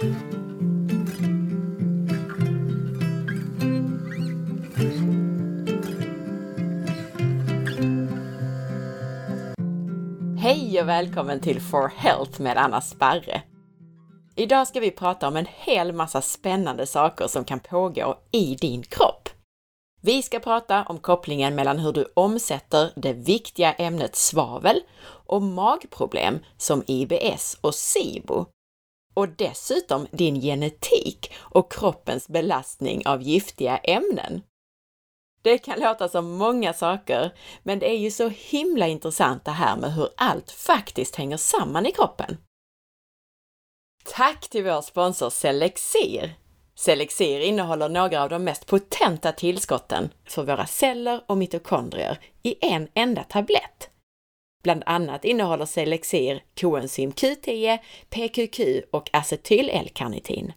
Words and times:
Hej 0.00 0.08
och 10.80 10.88
välkommen 10.88 11.40
till 11.40 11.60
For 11.60 11.88
Health 11.96 12.40
med 12.40 12.56
Anna 12.56 12.80
Sparre! 12.80 13.42
Idag 14.36 14.68
ska 14.68 14.80
vi 14.80 14.90
prata 14.90 15.28
om 15.28 15.36
en 15.36 15.46
hel 15.48 15.92
massa 15.92 16.22
spännande 16.22 16.86
saker 16.86 17.26
som 17.26 17.44
kan 17.44 17.60
pågå 17.60 18.18
i 18.30 18.54
din 18.54 18.82
kropp. 18.82 19.28
Vi 20.02 20.22
ska 20.22 20.38
prata 20.38 20.84
om 20.84 20.98
kopplingen 20.98 21.54
mellan 21.54 21.78
hur 21.78 21.92
du 21.92 22.12
omsätter 22.14 22.92
det 22.96 23.12
viktiga 23.12 23.72
ämnet 23.72 24.16
svavel 24.16 24.80
och 25.26 25.42
magproblem 25.42 26.38
som 26.56 26.84
IBS 26.86 27.58
och 27.60 27.74
SIBO. 27.74 28.46
Och 29.14 29.28
dessutom 29.28 30.06
din 30.10 30.40
genetik 30.40 31.32
och 31.38 31.72
kroppens 31.72 32.28
belastning 32.28 33.06
av 33.06 33.22
giftiga 33.22 33.76
ämnen. 33.78 34.42
Det 35.42 35.58
kan 35.58 35.80
låta 35.80 36.08
som 36.08 36.30
många 36.30 36.72
saker, 36.72 37.34
men 37.62 37.78
det 37.78 37.90
är 37.90 37.98
ju 37.98 38.10
så 38.10 38.28
himla 38.28 38.88
intressant 38.88 39.44
det 39.44 39.50
här 39.50 39.76
med 39.76 39.94
hur 39.94 40.08
allt 40.16 40.50
faktiskt 40.50 41.16
hänger 41.16 41.36
samman 41.36 41.86
i 41.86 41.92
kroppen. 41.92 42.36
Tack 44.04 44.48
till 44.48 44.64
vår 44.64 44.80
sponsor 44.80 45.30
Selexir! 45.30 46.34
Selexir 46.74 47.40
innehåller 47.40 47.88
några 47.88 48.22
av 48.22 48.28
de 48.28 48.44
mest 48.44 48.66
potenta 48.66 49.32
tillskotten 49.32 50.12
för 50.24 50.44
våra 50.44 50.66
celler 50.66 51.24
och 51.26 51.38
mitokondrier 51.38 52.18
i 52.42 52.66
en 52.66 52.88
enda 52.94 53.24
tablett. 53.24 53.89
Bland 54.62 54.82
annat 54.86 55.24
innehåller 55.24 55.66
Selexir 55.66 56.44
koenzym 56.60 57.12
Q10, 57.12 57.78
PQQ 58.10 58.84
och 58.90 59.10
acetyl-L-karnitin. 59.12 60.52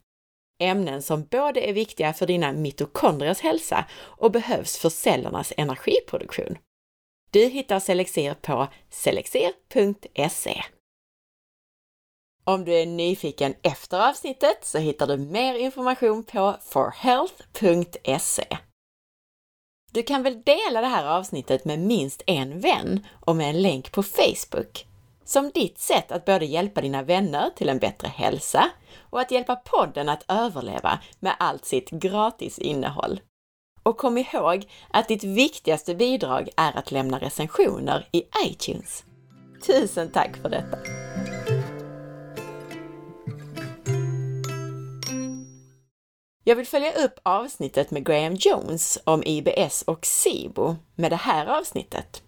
Ämnen 0.59 1.01
som 1.01 1.23
både 1.23 1.69
är 1.69 1.73
viktiga 1.73 2.13
för 2.13 2.27
dina 2.27 2.51
mitokondriers 2.51 3.39
hälsa 3.39 3.85
och 3.93 4.31
behövs 4.31 4.77
för 4.77 4.89
cellernas 4.89 5.53
energiproduktion. 5.57 6.57
Du 7.31 7.45
hittar 7.45 7.79
Selexir 7.79 8.33
på 8.33 8.67
selexir.se. 8.89 10.63
Om 12.45 12.65
du 12.65 12.73
är 12.73 12.85
nyfiken 12.85 13.55
efter 13.61 14.09
avsnittet 14.09 14.65
så 14.65 14.77
hittar 14.77 15.07
du 15.07 15.17
mer 15.17 15.55
information 15.55 16.23
på 16.23 16.55
forhealth.se. 16.61 18.57
Du 19.93 20.03
kan 20.03 20.23
väl 20.23 20.41
dela 20.43 20.81
det 20.81 20.87
här 20.87 21.05
avsnittet 21.05 21.65
med 21.65 21.79
minst 21.79 22.21
en 22.27 22.59
vän 22.59 23.05
och 23.19 23.35
med 23.35 23.49
en 23.49 23.61
länk 23.61 23.91
på 23.91 24.03
Facebook 24.03 24.85
som 25.25 25.51
ditt 25.53 25.79
sätt 25.79 26.11
att 26.11 26.25
både 26.25 26.45
hjälpa 26.45 26.81
dina 26.81 27.03
vänner 27.03 27.49
till 27.55 27.69
en 27.69 27.79
bättre 27.79 28.07
hälsa 28.07 28.69
och 29.09 29.19
att 29.21 29.31
hjälpa 29.31 29.55
podden 29.55 30.09
att 30.09 30.25
överleva 30.27 30.99
med 31.19 31.35
allt 31.39 31.65
sitt 31.65 31.89
gratis 31.89 32.59
innehåll. 32.59 33.21
Och 33.83 33.97
kom 33.97 34.17
ihåg 34.17 34.65
att 34.91 35.07
ditt 35.07 35.23
viktigaste 35.23 35.95
bidrag 35.95 36.49
är 36.57 36.77
att 36.77 36.91
lämna 36.91 37.19
recensioner 37.19 38.07
i 38.11 38.23
iTunes. 38.45 39.03
Tusen 39.67 40.11
tack 40.11 40.37
för 40.37 40.49
detta! 40.49 40.77
Jag 46.45 46.55
vill 46.55 46.67
följa 46.67 47.05
upp 47.05 47.19
avsnittet 47.23 47.91
med 47.91 48.05
Graham 48.05 48.35
Jones 48.35 48.99
om 49.03 49.23
IBS 49.23 49.81
och 49.81 50.05
SIBO 50.05 50.75
med 50.95 51.11
det 51.11 51.15
här 51.15 51.45
avsnittet. 51.59 52.23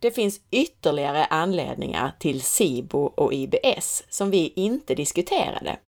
Det 0.00 0.10
finns 0.10 0.40
ytterligare 0.50 1.24
anledningar 1.24 2.12
till 2.18 2.42
SIBO 2.42 2.98
och 2.98 3.32
IBS 3.32 4.04
som 4.08 4.30
vi 4.30 4.52
inte 4.56 4.94
diskuterade. 4.94 5.78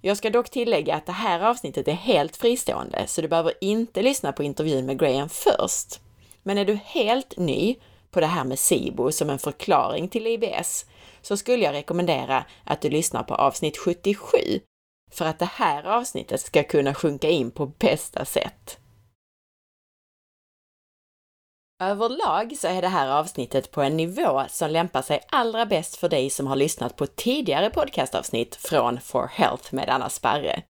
Jag 0.00 0.16
ska 0.16 0.30
dock 0.30 0.50
tillägga 0.50 0.94
att 0.94 1.06
det 1.06 1.12
här 1.12 1.40
avsnittet 1.40 1.88
är 1.88 1.92
helt 1.92 2.36
fristående, 2.36 3.06
så 3.06 3.20
du 3.20 3.28
behöver 3.28 3.52
inte 3.60 4.02
lyssna 4.02 4.32
på 4.32 4.42
intervjun 4.42 4.86
med 4.86 4.98
Graham 4.98 5.28
först. 5.28 6.00
Men 6.42 6.58
är 6.58 6.64
du 6.64 6.78
helt 6.84 7.36
ny 7.36 7.76
på 8.10 8.20
det 8.20 8.26
här 8.26 8.44
med 8.44 8.58
SIBO 8.58 9.12
som 9.12 9.30
en 9.30 9.38
förklaring 9.38 10.08
till 10.08 10.26
IBS, 10.26 10.86
så 11.22 11.36
skulle 11.36 11.64
jag 11.64 11.72
rekommendera 11.72 12.44
att 12.64 12.80
du 12.80 12.90
lyssnar 12.90 13.22
på 13.22 13.34
avsnitt 13.34 13.78
77 13.78 14.60
för 15.10 15.24
att 15.24 15.38
det 15.38 15.50
här 15.52 15.84
avsnittet 15.84 16.40
ska 16.40 16.62
kunna 16.62 16.94
sjunka 16.94 17.28
in 17.28 17.50
på 17.50 17.66
bästa 17.66 18.24
sätt. 18.24 18.78
Överlag 21.82 22.56
så 22.56 22.68
är 22.68 22.82
det 22.82 22.88
här 22.88 23.08
avsnittet 23.08 23.70
på 23.70 23.82
en 23.82 23.96
nivå 23.96 24.44
som 24.48 24.70
lämpar 24.70 25.02
sig 25.02 25.20
allra 25.28 25.66
bäst 25.66 25.96
för 25.96 26.08
dig 26.08 26.30
som 26.30 26.46
har 26.46 26.56
lyssnat 26.56 26.96
på 26.96 27.06
tidigare 27.06 27.70
podcastavsnitt 27.70 28.56
från 28.56 29.00
For 29.00 29.26
Health 29.26 29.74
med 29.74 29.88
Anna 29.88 30.08
Sparre. 30.08 30.62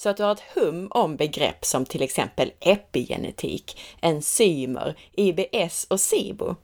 Så 0.00 0.08
att 0.08 0.16
du 0.16 0.22
har 0.22 0.32
ett 0.32 0.44
hum 0.54 0.88
om 0.90 1.16
begrepp 1.16 1.64
som 1.64 1.84
till 1.84 2.02
exempel 2.02 2.52
epigenetik, 2.60 3.80
enzymer, 4.00 4.98
IBS 5.12 5.86
och 5.90 6.00
SIBO. 6.00 6.56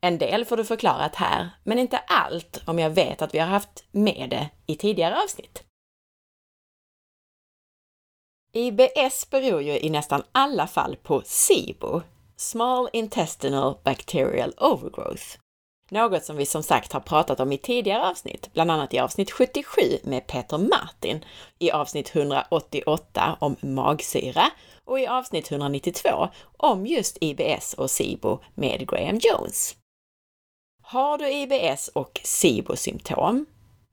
En 0.00 0.18
del 0.18 0.44
får 0.44 0.56
du 0.56 0.64
förklarat 0.64 1.14
här, 1.14 1.50
men 1.64 1.78
inte 1.78 1.98
allt 1.98 2.62
om 2.64 2.78
jag 2.78 2.90
vet 2.90 3.22
att 3.22 3.34
vi 3.34 3.38
har 3.38 3.46
haft 3.46 3.84
med 3.90 4.30
det 4.30 4.48
i 4.66 4.76
tidigare 4.76 5.22
avsnitt. 5.22 5.67
IBS 8.52 9.30
beror 9.30 9.62
ju 9.62 9.78
i 9.78 9.90
nästan 9.90 10.22
alla 10.32 10.66
fall 10.66 10.96
på 10.96 11.22
SIBO, 11.24 12.02
Small 12.36 12.88
Intestinal 12.92 13.78
Bacterial 13.84 14.52
Overgrowth. 14.56 15.24
Något 15.90 16.24
som 16.24 16.36
vi 16.36 16.46
som 16.46 16.62
sagt 16.62 16.92
har 16.92 17.00
pratat 17.00 17.40
om 17.40 17.52
i 17.52 17.58
tidigare 17.58 18.10
avsnitt, 18.10 18.52
bland 18.52 18.70
annat 18.70 18.94
i 18.94 18.98
avsnitt 18.98 19.30
77 19.30 19.80
med 20.02 20.26
Peter 20.26 20.58
Martin, 20.58 21.24
i 21.58 21.70
avsnitt 21.70 22.16
188 22.16 23.36
om 23.40 23.56
magsyra 23.60 24.50
och 24.84 25.00
i 25.00 25.06
avsnitt 25.06 25.52
192 25.52 26.28
om 26.56 26.86
just 26.86 27.18
IBS 27.20 27.74
och 27.74 27.90
SIBO 27.90 28.38
med 28.54 28.88
Graham 28.88 29.18
Jones. 29.22 29.76
Har 30.82 31.18
du 31.18 31.30
IBS 31.30 31.88
och 31.88 32.20
SIBO-symptom, 32.24 33.46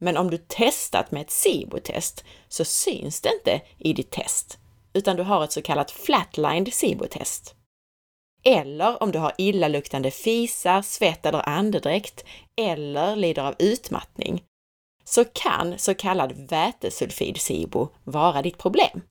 men 0.06 0.18
om 0.18 0.30
du 0.32 0.38
testat 0.38 1.12
med 1.12 1.22
ett 1.22 1.32
SIBO-test 1.32 2.24
så 2.48 2.66
syns 2.66 3.22
det 3.22 3.30
inte 3.34 3.62
i 3.78 3.94
ditt 3.94 4.12
test, 4.12 4.58
utan 4.94 5.16
du 5.16 5.24
har 5.24 5.44
ett 5.44 5.52
så 5.52 5.62
kallat 5.62 5.92
flatlined 5.92 6.74
SIBO-test. 6.74 7.56
Eller 8.44 9.04
om 9.04 9.12
du 9.12 9.20
har 9.20 9.34
illaluktande 9.38 10.12
fisar, 10.12 10.82
svett 10.82 11.26
eller 11.26 11.50
andedräkt 11.50 12.26
eller 12.62 13.16
lider 13.16 13.44
av 13.44 13.56
utmattning, 13.60 14.44
så 15.04 15.26
kan 15.26 15.80
så 15.80 15.94
kallad 15.94 16.32
vätesulfid-SIBO 16.50 17.88
vara 18.04 18.42
ditt 18.42 18.58
problem. 18.58 19.02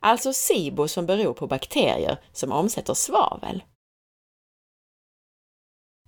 Alltså 0.00 0.32
SIBO 0.32 0.88
som 0.88 1.06
beror 1.06 1.34
på 1.34 1.46
bakterier 1.46 2.20
som 2.32 2.52
omsätter 2.52 2.94
svavel. 2.94 3.62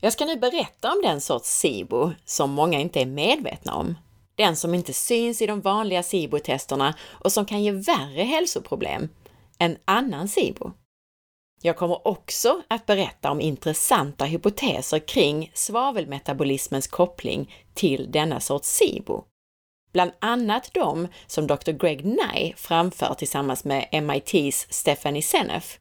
Jag 0.00 0.12
ska 0.12 0.24
nu 0.24 0.36
berätta 0.36 0.92
om 0.92 1.02
den 1.02 1.20
sorts 1.20 1.48
SIBO 1.48 2.12
som 2.24 2.50
många 2.50 2.80
inte 2.80 3.00
är 3.00 3.06
medvetna 3.06 3.74
om. 3.74 3.96
Den 4.34 4.56
som 4.56 4.74
inte 4.74 4.92
syns 4.92 5.42
i 5.42 5.46
de 5.46 5.60
vanliga 5.60 6.02
SIBO-testerna 6.02 6.94
och 7.00 7.32
som 7.32 7.46
kan 7.46 7.62
ge 7.62 7.70
värre 7.70 8.22
hälsoproblem 8.22 9.08
än 9.58 9.76
annan 9.84 10.28
SIBO. 10.28 10.72
Jag 11.62 11.76
kommer 11.76 12.08
också 12.08 12.62
att 12.68 12.86
berätta 12.86 13.30
om 13.30 13.40
intressanta 13.40 14.24
hypoteser 14.24 14.98
kring 14.98 15.50
svavelmetabolismens 15.54 16.86
koppling 16.86 17.54
till 17.74 18.12
denna 18.12 18.40
sorts 18.40 18.68
SIBO. 18.68 19.24
Bland 19.92 20.12
annat 20.20 20.70
de 20.74 21.08
som 21.26 21.46
Dr. 21.46 21.72
Greg 21.72 22.04
Nye 22.04 22.52
framför 22.56 23.14
tillsammans 23.14 23.64
med 23.64 24.02
MITs 24.02 24.66
Stephanie 24.70 25.22
Seneff 25.22 25.78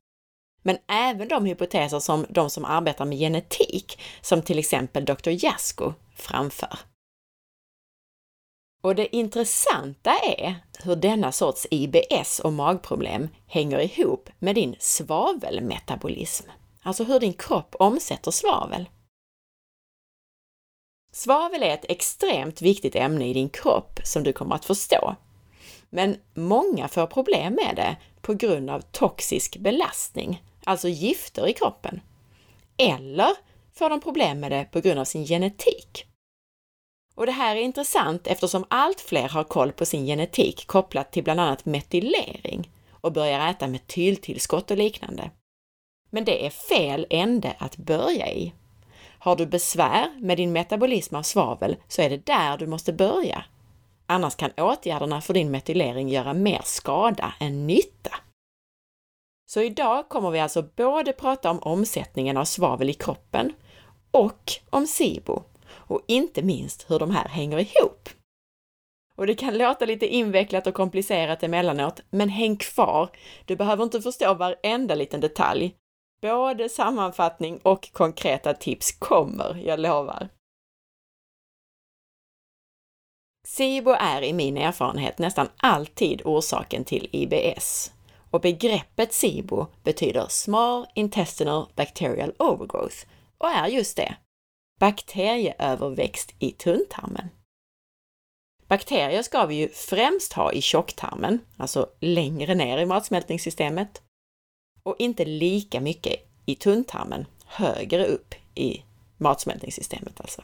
men 0.64 0.78
även 0.88 1.28
de 1.28 1.46
hypoteser 1.46 2.00
som 2.00 2.26
de 2.30 2.50
som 2.50 2.66
arbetar 2.66 3.06
med 3.06 3.18
genetik, 3.18 4.00
som 4.22 4.42
till 4.42 4.60
exempel 4.60 5.06
Dr. 5.06 5.46
Jasko, 5.46 5.94
framför. 6.16 6.80
Och 8.84 8.96
det 8.96 9.16
intressanta 9.16 10.12
är 10.20 10.56
hur 10.84 10.96
denna 10.96 11.32
sorts 11.32 11.68
IBS 11.72 12.40
och 12.40 12.54
magproblem 12.54 13.30
hänger 13.48 13.80
ihop 13.80 14.30
med 14.40 14.56
din 14.56 14.76
svavelmetabolism, 14.80 16.50
alltså 16.82 17.04
hur 17.04 17.20
din 17.20 17.34
kropp 17.34 17.76
omsätter 17.80 18.32
svavel. 18.32 18.90
Svavel 21.12 21.64
är 21.64 21.74
ett 21.74 21.86
extremt 21.90 22.62
viktigt 22.62 22.96
ämne 22.96 23.28
i 23.28 23.34
din 23.34 23.50
kropp 23.50 24.00
som 24.04 24.24
du 24.24 24.34
kommer 24.34 24.56
att 24.56 24.66
förstå. 24.66 25.16
Men 25.90 26.18
många 26.34 26.88
får 26.88 27.08
problem 27.08 27.54
med 27.54 27.76
det 27.76 27.98
på 28.22 28.34
grund 28.34 28.70
av 28.70 28.82
toxisk 28.82 29.58
belastning, 29.58 30.44
alltså 30.64 30.88
gifter 30.88 31.48
i 31.48 31.54
kroppen. 31.54 32.02
Eller 32.78 33.32
får 33.74 33.90
de 33.90 34.02
problem 34.02 34.40
med 34.40 34.52
det 34.52 34.66
på 34.72 34.80
grund 34.80 35.00
av 35.00 35.06
sin 35.06 35.26
genetik. 35.26 36.13
Och 37.16 37.26
det 37.26 37.32
här 37.32 37.56
är 37.56 37.62
intressant 37.62 38.28
eftersom 38.28 38.66
allt 38.68 39.02
fler 39.02 39.30
har 39.30 39.44
koll 39.44 39.72
på 39.72 39.86
sin 39.86 40.06
genetik 40.06 40.68
kopplat 40.68 41.12
till 41.12 41.24
bland 41.24 41.40
annat 41.40 41.66
metylering 41.66 42.70
och 42.92 43.14
börjar 43.14 43.50
äta 43.50 43.68
metyltillskott 43.68 44.72
och 44.72 44.78
liknande. 44.78 45.32
Men 46.10 46.26
det 46.26 46.46
är 46.46 46.50
fel 46.50 47.08
ände 47.10 47.56
att 47.60 47.78
börja 47.78 48.32
i. 48.32 48.54
Har 49.20 49.36
du 49.36 49.46
besvär 49.46 50.20
med 50.20 50.38
din 50.38 50.52
metabolism 50.52 51.16
av 51.16 51.24
svavel 51.24 51.76
så 51.88 52.02
är 52.02 52.10
det 52.10 52.26
där 52.26 52.58
du 52.58 52.68
måste 52.68 52.94
börja. 52.94 53.46
Annars 54.06 54.36
kan 54.36 54.52
åtgärderna 54.58 55.22
för 55.22 55.34
din 55.34 55.52
metylering 55.52 56.10
göra 56.10 56.34
mer 56.34 56.62
skada 56.64 57.34
än 57.40 57.68
nytta. 57.68 58.16
Så 59.46 59.62
idag 59.62 60.10
kommer 60.10 60.32
vi 60.32 60.40
alltså 60.40 60.62
både 60.76 61.14
prata 61.14 61.52
om 61.52 61.60
omsättningen 61.60 62.38
av 62.38 62.46
svavel 62.46 62.90
i 62.90 62.94
kroppen 62.94 63.54
och 64.12 64.52
om 64.70 64.88
SIBO 64.88 65.44
och 65.76 66.02
inte 66.08 66.42
minst 66.42 66.92
hur 66.92 67.00
de 67.00 67.12
här 67.12 67.28
hänger 67.28 67.58
ihop. 67.58 68.10
Och 69.16 69.28
det 69.28 69.36
kan 69.36 69.58
låta 69.58 69.86
lite 69.86 70.08
invecklat 70.08 70.68
och 70.68 70.74
komplicerat 70.74 71.44
emellanåt, 71.44 72.02
men 72.10 72.30
häng 72.30 72.58
kvar! 72.58 73.10
Du 73.46 73.56
behöver 73.56 73.84
inte 73.84 74.02
förstå 74.02 74.34
varenda 74.34 74.96
liten 74.96 75.22
detalj. 75.22 75.76
Både 76.22 76.70
sammanfattning 76.70 77.60
och 77.64 77.92
konkreta 77.92 78.54
tips 78.54 78.92
kommer, 78.92 79.62
jag 79.66 79.80
lovar. 79.80 80.30
SIBO 83.48 83.92
är 83.92 84.22
i 84.22 84.34
min 84.34 84.58
erfarenhet 84.58 85.20
nästan 85.20 85.50
alltid 85.58 86.22
orsaken 86.26 86.84
till 86.84 87.10
IBS. 87.12 87.92
Och 88.32 88.42
begreppet 88.42 89.14
SIBO 89.14 89.68
betyder 89.84 90.26
Small 90.30 90.86
Intestinal 90.96 91.66
Bacterial 91.76 92.34
Overgrowth 92.40 92.96
och 93.38 93.50
är 93.50 93.68
just 93.68 93.98
det, 93.98 94.16
bakterieöverväxt 94.84 96.36
i 96.40 96.52
tunntarmen. 96.52 97.30
Bakterier 98.68 99.22
ska 99.22 99.46
vi 99.46 99.56
ju 99.56 99.70
främst 99.70 100.34
ha 100.34 100.52
i 100.52 100.62
tjocktarmen, 100.62 101.40
alltså 101.58 101.90
längre 102.00 102.56
ner 102.56 102.78
i 102.78 102.86
matsmältningssystemet, 102.86 104.02
och 104.84 104.96
inte 105.00 105.26
lika 105.26 105.82
mycket 105.82 106.16
i 106.46 106.56
tunntarmen, 106.56 107.26
högre 107.46 108.06
upp 108.06 108.36
i 108.56 108.84
matsmältningssystemet 109.18 110.22
alltså. 110.22 110.42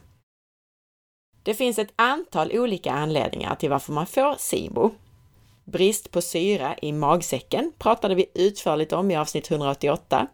Det 1.42 1.54
finns 1.54 1.78
ett 1.78 1.92
antal 1.96 2.52
olika 2.52 2.92
anledningar 2.92 3.54
till 3.54 3.70
varför 3.70 3.92
man 3.92 4.06
får 4.06 4.36
SIBO. 4.38 4.90
Brist 5.64 6.10
på 6.10 6.22
syra 6.22 6.76
i 6.82 6.92
magsäcken 6.92 7.72
pratade 7.78 8.14
vi 8.14 8.26
utförligt 8.34 8.92
om 8.92 9.10
i 9.10 9.16
avsnitt 9.16 9.50
188. 9.50 10.26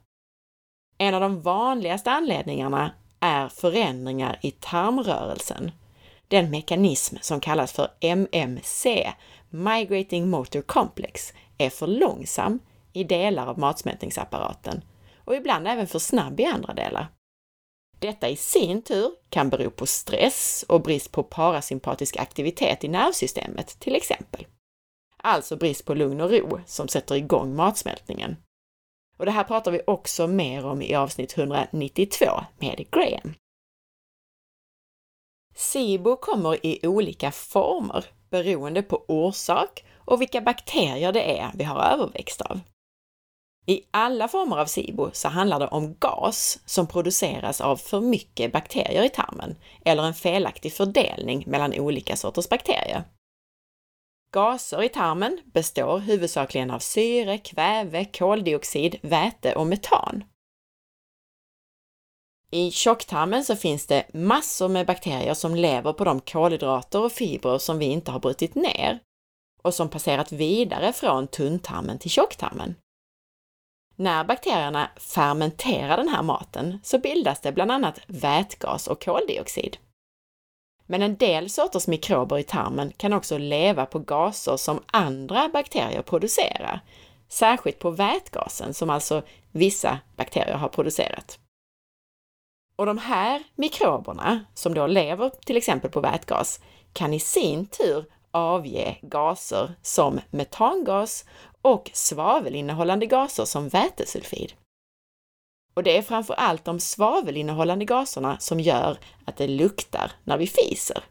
En 0.98 1.14
av 1.14 1.20
de 1.20 1.42
vanligaste 1.42 2.10
anledningarna 2.10 2.92
är 3.20 3.48
förändringar 3.48 4.38
i 4.42 4.50
tarmrörelsen, 4.50 5.70
den 6.28 6.50
mekanism 6.50 7.16
som 7.20 7.40
kallas 7.40 7.72
för 7.72 7.88
MMC, 8.00 9.12
Migrating 9.50 10.30
Motor 10.30 10.62
Complex, 10.62 11.32
är 11.58 11.70
för 11.70 11.86
långsam 11.86 12.58
i 12.92 13.04
delar 13.04 13.46
av 13.46 13.58
matsmältningsapparaten 13.58 14.84
och 15.24 15.34
ibland 15.34 15.68
även 15.68 15.86
för 15.86 15.98
snabb 15.98 16.40
i 16.40 16.44
andra 16.44 16.74
delar. 16.74 17.08
Detta 17.98 18.28
i 18.28 18.36
sin 18.36 18.82
tur 18.82 19.10
kan 19.30 19.50
bero 19.50 19.70
på 19.70 19.86
stress 19.86 20.64
och 20.68 20.82
brist 20.82 21.12
på 21.12 21.22
parasympatisk 21.22 22.16
aktivitet 22.16 22.84
i 22.84 22.88
nervsystemet 22.88 23.80
till 23.80 23.96
exempel. 23.96 24.46
Alltså 25.16 25.56
brist 25.56 25.84
på 25.84 25.94
lugn 25.94 26.20
och 26.20 26.30
ro 26.30 26.60
som 26.66 26.88
sätter 26.88 27.14
igång 27.14 27.56
matsmältningen. 27.56 28.36
Och 29.16 29.26
det 29.26 29.32
här 29.32 29.44
pratar 29.44 29.70
vi 29.70 29.80
också 29.86 30.26
mer 30.26 30.66
om 30.66 30.82
i 30.82 30.94
avsnitt 30.94 31.38
192 31.38 32.26
med 32.58 32.90
Graham. 32.90 33.34
SIBO 35.54 36.16
kommer 36.16 36.66
i 36.66 36.86
olika 36.86 37.32
former 37.32 38.04
beroende 38.30 38.82
på 38.82 39.04
orsak 39.08 39.84
och 39.94 40.20
vilka 40.20 40.40
bakterier 40.40 41.12
det 41.12 41.38
är 41.38 41.50
vi 41.54 41.64
har 41.64 41.82
överväxt 41.82 42.40
av. 42.40 42.60
I 43.66 43.82
alla 43.90 44.28
former 44.28 44.56
av 44.56 44.66
SIBO 44.66 45.10
så 45.12 45.28
handlar 45.28 45.60
det 45.60 45.66
om 45.66 45.94
gas 45.94 46.58
som 46.66 46.86
produceras 46.86 47.60
av 47.60 47.76
för 47.76 48.00
mycket 48.00 48.52
bakterier 48.52 49.02
i 49.02 49.08
tarmen 49.08 49.56
eller 49.84 50.02
en 50.02 50.14
felaktig 50.14 50.72
fördelning 50.72 51.44
mellan 51.46 51.74
olika 51.74 52.16
sorters 52.16 52.48
bakterier. 52.48 53.04
Gaser 54.32 54.82
i 54.82 54.88
tarmen 54.88 55.40
består 55.44 55.98
huvudsakligen 55.98 56.70
av 56.70 56.78
syre, 56.78 57.38
kväve, 57.38 58.04
koldioxid, 58.04 58.96
väte 59.02 59.54
och 59.54 59.66
metan. 59.66 60.24
I 62.50 62.70
tjocktarmen 62.70 63.44
så 63.44 63.56
finns 63.56 63.86
det 63.86 64.14
massor 64.14 64.68
med 64.68 64.86
bakterier 64.86 65.34
som 65.34 65.54
lever 65.54 65.92
på 65.92 66.04
de 66.04 66.20
kolhydrater 66.20 67.00
och 67.04 67.12
fibrer 67.12 67.58
som 67.58 67.78
vi 67.78 67.84
inte 67.84 68.10
har 68.10 68.20
brutit 68.20 68.54
ner 68.54 68.98
och 69.62 69.74
som 69.74 69.88
passerat 69.88 70.32
vidare 70.32 70.92
från 70.92 71.28
tunntarmen 71.28 71.98
till 71.98 72.10
tjocktarmen. 72.10 72.74
När 73.96 74.24
bakterierna 74.24 74.90
fermenterar 74.96 75.96
den 75.96 76.08
här 76.08 76.22
maten 76.22 76.80
så 76.82 76.98
bildas 76.98 77.40
det 77.40 77.52
bland 77.52 77.72
annat 77.72 78.00
vätgas 78.06 78.86
och 78.88 79.04
koldioxid. 79.04 79.76
Men 80.86 81.02
en 81.02 81.16
del 81.16 81.50
sorters 81.50 81.86
mikrober 81.86 82.38
i 82.38 82.42
tarmen 82.42 82.92
kan 82.96 83.12
också 83.12 83.38
leva 83.38 83.86
på 83.86 83.98
gaser 83.98 84.56
som 84.56 84.82
andra 84.86 85.48
bakterier 85.48 86.02
producerar, 86.02 86.80
särskilt 87.28 87.78
på 87.78 87.90
vätgasen 87.90 88.74
som 88.74 88.90
alltså 88.90 89.22
vissa 89.52 89.98
bakterier 90.16 90.56
har 90.56 90.68
producerat. 90.68 91.38
Och 92.76 92.86
de 92.86 92.98
här 92.98 93.42
mikroberna, 93.54 94.44
som 94.54 94.74
då 94.74 94.86
lever 94.86 95.30
till 95.46 95.56
exempel 95.56 95.90
på 95.90 96.00
vätgas, 96.00 96.60
kan 96.92 97.14
i 97.14 97.20
sin 97.20 97.66
tur 97.66 98.04
avge 98.30 98.96
gaser 99.02 99.74
som 99.82 100.20
metangas 100.30 101.24
och 101.62 101.90
svavelinnehållande 101.94 103.06
gaser 103.06 103.44
som 103.44 103.68
vätesulfid. 103.68 104.52
Och 105.76 105.82
det 105.82 105.96
är 105.96 106.02
framför 106.02 106.34
allt 106.34 106.64
de 106.64 106.80
svavelinnehållande 106.80 107.84
gaserna 107.84 108.38
som 108.38 108.60
gör 108.60 108.98
att 109.24 109.36
det 109.36 109.46
luktar 109.46 110.12
när 110.24 110.38
vi 110.38 110.46
fiser. 110.46 111.04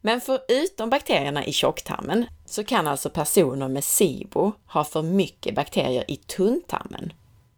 Men 0.00 0.20
förutom 0.20 0.90
bakterierna 0.90 1.44
i 1.44 1.52
tjocktarmen 1.52 2.26
så 2.44 2.64
kan 2.64 2.86
alltså 2.86 3.10
personer 3.10 3.68
med 3.68 3.84
SIBO 3.84 4.52
ha 4.66 4.84
för 4.84 5.02
mycket 5.02 5.54
bakterier 5.54 6.10
i 6.10 6.16
tunntarmen, 6.16 7.12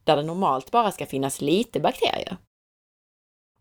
där 0.04 0.16
det 0.16 0.22
normalt 0.22 0.70
bara 0.70 0.92
ska 0.92 1.06
finnas 1.06 1.40
lite 1.40 1.80
bakterier. 1.80 2.36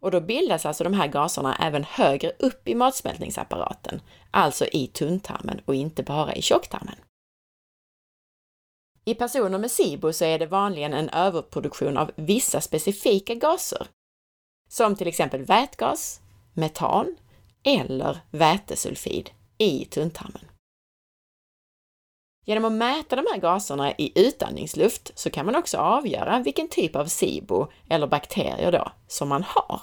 Och 0.02 0.12
då 0.12 0.22
bildas 0.22 0.66
alltså 0.66 0.84
de 0.84 0.94
här 0.94 1.08
gaserna 1.08 1.56
även 1.56 1.84
högre 1.84 2.32
upp 2.40 2.68
i 2.68 2.76
matsmältningsapparaten, 2.76 4.02
alltså 4.32 4.66
i 4.66 4.88
tunntarmen 4.88 5.62
och 5.66 5.76
inte 5.76 6.04
bara 6.04 6.36
i 6.36 6.42
tjocktarmen. 6.42 6.96
I 9.06 9.16
personer 9.16 9.58
med 9.58 9.72
SIBO 9.72 10.14
så 10.14 10.26
är 10.26 10.40
det 10.40 10.46
vanligen 10.46 10.94
en 10.94 11.10
överproduktion 11.10 11.98
av 11.98 12.12
vissa 12.16 12.62
specifika 12.62 13.36
gaser, 13.36 13.88
som 14.70 14.96
till 14.96 15.08
exempel 15.08 15.44
vätgas, 15.44 16.22
metan 16.54 17.16
eller 17.64 18.20
vätesulfid 18.32 19.30
i 19.58 19.86
tunntarmen. 19.86 20.46
Genom 22.46 22.66
att 22.66 22.72
mäta 22.72 23.16
de 23.16 23.26
här 23.32 23.40
gaserna 23.40 23.92
i 23.92 24.28
utandningsluft 24.28 25.12
så 25.16 25.30
kan 25.30 25.46
man 25.46 25.56
också 25.56 25.78
avgöra 25.78 26.40
vilken 26.40 26.70
typ 26.70 26.96
av 26.96 27.06
SIBO 27.06 27.68
eller 27.90 28.08
bakterier 28.08 28.72
då 28.72 28.92
som 29.08 29.30
man 29.30 29.44
har. 29.44 29.82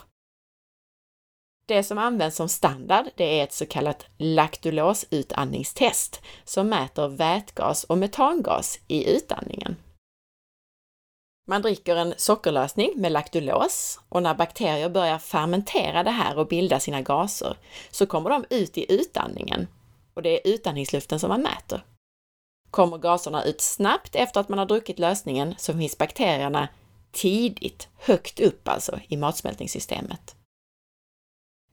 Det 1.66 1.82
som 1.82 1.98
används 1.98 2.36
som 2.36 2.48
standard, 2.48 3.06
det 3.16 3.40
är 3.40 3.44
ett 3.44 3.52
så 3.52 3.66
kallat 3.66 4.06
laktulosutandningstest 4.18 6.20
som 6.44 6.68
mäter 6.68 7.08
vätgas 7.08 7.84
och 7.84 7.98
metangas 7.98 8.78
i 8.88 9.16
utandningen. 9.16 9.76
Man 11.46 11.62
dricker 11.62 11.96
en 11.96 12.14
sockerlösning 12.16 12.92
med 12.96 13.12
laktulos 13.12 14.00
och 14.08 14.22
när 14.22 14.34
bakterier 14.34 14.88
börjar 14.88 15.18
fermentera 15.18 16.04
det 16.04 16.10
här 16.10 16.38
och 16.38 16.46
bilda 16.46 16.80
sina 16.80 17.02
gaser 17.02 17.56
så 17.90 18.06
kommer 18.06 18.30
de 18.30 18.44
ut 18.50 18.78
i 18.78 18.92
utandningen 18.92 19.68
och 20.14 20.22
det 20.22 20.30
är 20.30 20.54
utandningsluften 20.54 21.20
som 21.20 21.28
man 21.28 21.42
mäter. 21.42 21.84
Kommer 22.70 22.98
gaserna 22.98 23.44
ut 23.44 23.60
snabbt 23.60 24.14
efter 24.14 24.40
att 24.40 24.48
man 24.48 24.58
har 24.58 24.66
druckit 24.66 24.98
lösningen 24.98 25.54
så 25.58 25.72
finns 25.72 25.98
bakterierna 25.98 26.68
tidigt, 27.12 27.88
högt 27.98 28.40
upp 28.40 28.68
alltså, 28.68 29.00
i 29.08 29.16
matsmältningssystemet. 29.16 30.36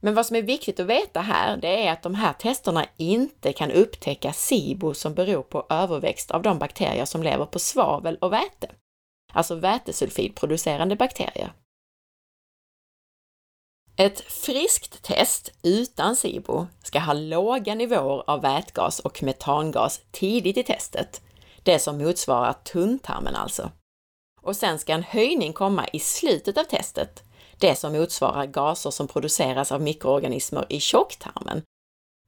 Men 0.00 0.14
vad 0.14 0.26
som 0.26 0.36
är 0.36 0.42
viktigt 0.42 0.80
att 0.80 0.86
veta 0.86 1.20
här, 1.20 1.56
det 1.56 1.86
är 1.86 1.92
att 1.92 2.02
de 2.02 2.14
här 2.14 2.32
testerna 2.32 2.86
inte 2.96 3.52
kan 3.52 3.70
upptäcka 3.70 4.32
SIBO 4.32 4.94
som 4.94 5.14
beror 5.14 5.42
på 5.42 5.66
överväxt 5.70 6.30
av 6.30 6.42
de 6.42 6.58
bakterier 6.58 7.04
som 7.04 7.22
lever 7.22 7.46
på 7.46 7.58
svavel 7.58 8.16
och 8.16 8.32
väte, 8.32 8.70
alltså 9.32 9.54
vätesulfidproducerande 9.54 10.96
bakterier. 10.96 11.52
Ett 13.96 14.20
friskt 14.20 15.02
test 15.02 15.52
utan 15.62 16.16
SIBO 16.16 16.66
ska 16.82 16.98
ha 16.98 17.12
låga 17.12 17.74
nivåer 17.74 18.30
av 18.30 18.42
vätgas 18.42 19.00
och 19.00 19.22
metangas 19.22 20.00
tidigt 20.10 20.56
i 20.56 20.62
testet, 20.62 21.22
det 21.62 21.78
som 21.78 21.98
motsvarar 21.98 22.52
tunntarmen 22.52 23.36
alltså. 23.36 23.70
Och 24.42 24.56
sen 24.56 24.78
ska 24.78 24.92
en 24.92 25.02
höjning 25.02 25.52
komma 25.52 25.86
i 25.92 26.00
slutet 26.00 26.58
av 26.58 26.64
testet 26.64 27.22
det 27.60 27.76
som 27.76 27.92
motsvarar 27.92 28.46
gaser 28.46 28.90
som 28.90 29.08
produceras 29.08 29.72
av 29.72 29.82
mikroorganismer 29.82 30.66
i 30.68 30.80
tjocktarmen 30.80 31.62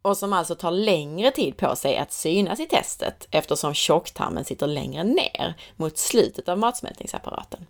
och 0.03 0.17
som 0.17 0.33
alltså 0.33 0.55
tar 0.55 0.71
längre 0.71 1.31
tid 1.31 1.57
på 1.57 1.77
sig 1.77 1.97
att 1.97 2.13
synas 2.13 2.61
i 2.61 2.67
testet 2.67 3.29
eftersom 3.31 3.75
tjocktarmen 3.75 4.45
sitter 4.45 4.67
längre 4.67 5.05
ner 5.05 5.55
mot 5.77 5.99
slutet 5.99 6.49
av 6.49 6.59
matsmältningsapparaten. 6.59 7.67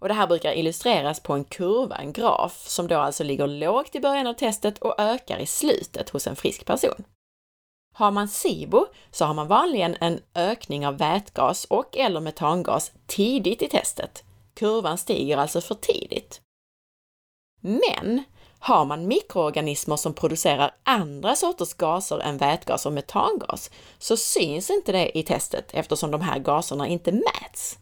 Och 0.00 0.08
det 0.08 0.14
här 0.14 0.26
brukar 0.26 0.52
illustreras 0.52 1.20
på 1.20 1.32
en 1.32 1.44
kurva, 1.44 1.96
en 1.96 2.12
graf, 2.12 2.68
som 2.68 2.88
då 2.88 2.98
alltså 2.98 3.24
ligger 3.24 3.46
lågt 3.46 3.94
i 3.94 4.00
början 4.00 4.26
av 4.26 4.34
testet 4.34 4.78
och 4.78 5.00
ökar 5.00 5.38
i 5.38 5.46
slutet 5.46 6.10
hos 6.10 6.26
en 6.26 6.36
frisk 6.36 6.64
person. 6.64 7.04
Har 7.94 8.10
man 8.10 8.28
SIBO 8.28 8.86
så 9.10 9.24
har 9.24 9.34
man 9.34 9.48
vanligen 9.48 9.96
en 10.00 10.20
ökning 10.34 10.86
av 10.86 10.98
vätgas 10.98 11.64
och 11.64 11.96
eller 11.96 12.20
metangas 12.20 12.92
tidigt 13.06 13.62
i 13.62 13.68
testet. 13.68 14.24
Kurvan 14.54 14.98
stiger 14.98 15.36
alltså 15.36 15.60
för 15.60 15.74
tidigt. 15.74 16.40
Men 17.66 18.24
har 18.58 18.84
man 18.84 19.06
mikroorganismer 19.06 19.96
som 19.96 20.14
producerar 20.14 20.74
andra 20.82 21.36
sorters 21.36 21.74
gaser 21.74 22.18
än 22.18 22.38
vätgas 22.38 22.86
och 22.86 22.92
metangas 22.92 23.70
så 23.98 24.16
syns 24.16 24.70
inte 24.70 24.92
det 24.92 25.18
i 25.18 25.22
testet 25.22 25.74
eftersom 25.74 26.10
de 26.10 26.20
här 26.20 26.38
gaserna 26.38 26.88
inte 26.88 27.12
mäts. 27.12 27.78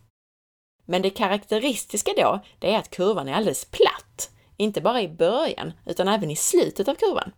Men 0.84 1.02
det 1.02 1.10
karaktäristiska 1.10 2.12
då, 2.16 2.40
det 2.58 2.74
är 2.74 2.78
att 2.78 2.90
kurvan 2.90 3.28
är 3.28 3.34
alldeles 3.34 3.64
platt. 3.64 4.30
Inte 4.56 4.80
bara 4.80 5.02
i 5.02 5.08
början, 5.08 5.72
utan 5.86 6.08
även 6.08 6.30
i 6.30 6.36
slutet 6.36 6.88
av 6.88 6.94
kurvan. 6.94 7.32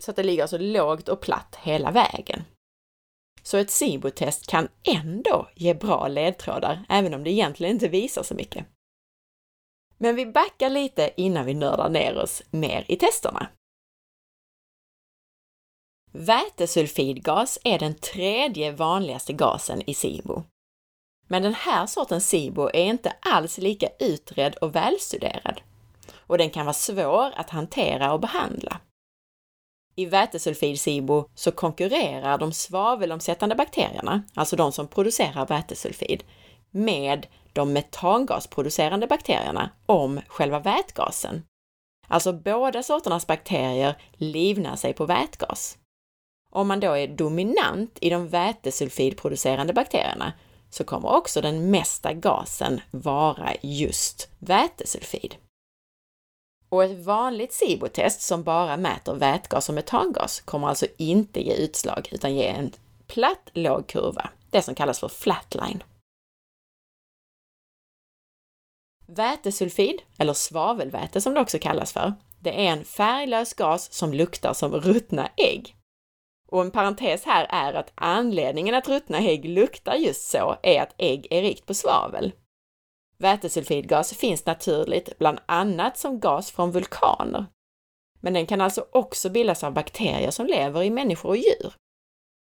Så 0.00 0.10
att 0.10 0.16
det 0.16 0.22
ligger 0.22 0.42
alltså 0.42 0.58
lågt 0.58 1.08
och 1.08 1.20
platt 1.20 1.58
hela 1.62 1.90
vägen. 1.90 2.44
Så 3.42 3.56
ett 3.56 3.70
SIBO-test 3.70 4.46
kan 4.46 4.68
ändå 4.82 5.48
ge 5.54 5.74
bra 5.74 6.08
ledtrådar, 6.08 6.84
även 6.88 7.14
om 7.14 7.24
det 7.24 7.30
egentligen 7.30 7.74
inte 7.74 7.88
visar 7.88 8.22
så 8.22 8.34
mycket. 8.34 8.66
Men 10.02 10.16
vi 10.16 10.26
backar 10.26 10.70
lite 10.70 11.10
innan 11.16 11.46
vi 11.46 11.54
nördar 11.54 11.88
ner 11.88 12.18
oss 12.18 12.42
mer 12.50 12.84
i 12.88 12.96
testerna. 12.96 13.48
Vätesulfidgas 16.12 17.58
är 17.64 17.78
den 17.78 17.94
tredje 17.94 18.72
vanligaste 18.72 19.32
gasen 19.32 19.82
i 19.86 19.94
SIBO. 19.94 20.42
Men 21.28 21.42
den 21.42 21.54
här 21.54 21.86
sortens 21.86 22.28
SIBO 22.28 22.68
är 22.68 22.84
inte 22.84 23.12
alls 23.20 23.58
lika 23.58 23.88
utredd 23.98 24.56
och 24.56 24.74
välstuderad. 24.74 25.60
Och 26.16 26.38
den 26.38 26.50
kan 26.50 26.66
vara 26.66 26.74
svår 26.74 27.32
att 27.36 27.50
hantera 27.50 28.12
och 28.12 28.20
behandla. 28.20 28.80
I 29.94 30.06
vätesulfid-SIBO 30.06 31.28
så 31.34 31.52
konkurrerar 31.52 32.38
de 32.38 32.52
svavelomsättande 32.52 33.54
bakterierna, 33.54 34.22
alltså 34.34 34.56
de 34.56 34.72
som 34.72 34.88
producerar 34.88 35.46
vätesulfid, 35.46 36.24
med 36.70 37.26
de 37.52 37.72
metangasproducerande 37.72 39.06
bakterierna 39.06 39.70
om 39.86 40.20
själva 40.28 40.58
vätgasen. 40.58 41.42
Alltså 42.08 42.32
båda 42.32 42.82
sorternas 42.82 43.26
bakterier 43.26 43.94
livnär 44.12 44.76
sig 44.76 44.92
på 44.92 45.06
vätgas. 45.06 45.78
Om 46.52 46.68
man 46.68 46.80
då 46.80 46.92
är 46.92 47.08
dominant 47.08 47.98
i 48.00 48.10
de 48.10 48.28
vätesulfidproducerande 48.28 49.72
bakterierna 49.72 50.32
så 50.70 50.84
kommer 50.84 51.08
också 51.08 51.40
den 51.40 51.70
mesta 51.70 52.12
gasen 52.12 52.80
vara 52.90 53.52
just 53.62 54.28
vätesulfid. 54.38 55.36
Och 56.68 56.84
ett 56.84 57.04
vanligt 57.04 57.52
SIBO-test 57.52 58.20
som 58.20 58.42
bara 58.42 58.76
mäter 58.76 59.14
vätgas 59.14 59.68
och 59.68 59.74
metangas 59.74 60.40
kommer 60.40 60.68
alltså 60.68 60.86
inte 60.96 61.40
ge 61.40 61.54
utslag 61.54 62.08
utan 62.12 62.34
ge 62.34 62.46
en 62.46 62.72
platt 63.06 63.50
låg 63.52 63.86
kurva, 63.86 64.30
det 64.50 64.62
som 64.62 64.74
kallas 64.74 65.00
för 65.00 65.08
flatline. 65.08 65.82
Vätesulfid, 69.12 70.02
eller 70.18 70.32
svavelväte 70.32 71.20
som 71.20 71.34
det 71.34 71.40
också 71.40 71.58
kallas 71.58 71.92
för, 71.92 72.14
det 72.40 72.66
är 72.66 72.72
en 72.72 72.84
färglös 72.84 73.54
gas 73.54 73.92
som 73.92 74.12
luktar 74.12 74.52
som 74.52 74.72
ruttna 74.72 75.28
ägg. 75.36 75.76
Och 76.48 76.60
en 76.60 76.70
parentes 76.70 77.24
här 77.24 77.46
är 77.50 77.74
att 77.74 77.92
anledningen 77.94 78.74
att 78.74 78.88
ruttna 78.88 79.18
ägg 79.18 79.44
luktar 79.44 79.94
just 79.94 80.30
så 80.30 80.56
är 80.62 80.82
att 80.82 80.94
ägg 80.98 81.26
är 81.30 81.42
rikt 81.42 81.66
på 81.66 81.74
svavel. 81.74 82.32
Vätesulfidgas 83.18 84.14
finns 84.14 84.46
naturligt 84.46 85.18
bland 85.18 85.38
annat 85.46 85.98
som 85.98 86.20
gas 86.20 86.50
från 86.50 86.72
vulkaner. 86.72 87.46
Men 88.20 88.32
den 88.32 88.46
kan 88.46 88.60
alltså 88.60 88.84
också 88.92 89.30
bildas 89.30 89.64
av 89.64 89.72
bakterier 89.72 90.30
som 90.30 90.46
lever 90.46 90.82
i 90.82 90.90
människor 90.90 91.28
och 91.28 91.36
djur. 91.36 91.72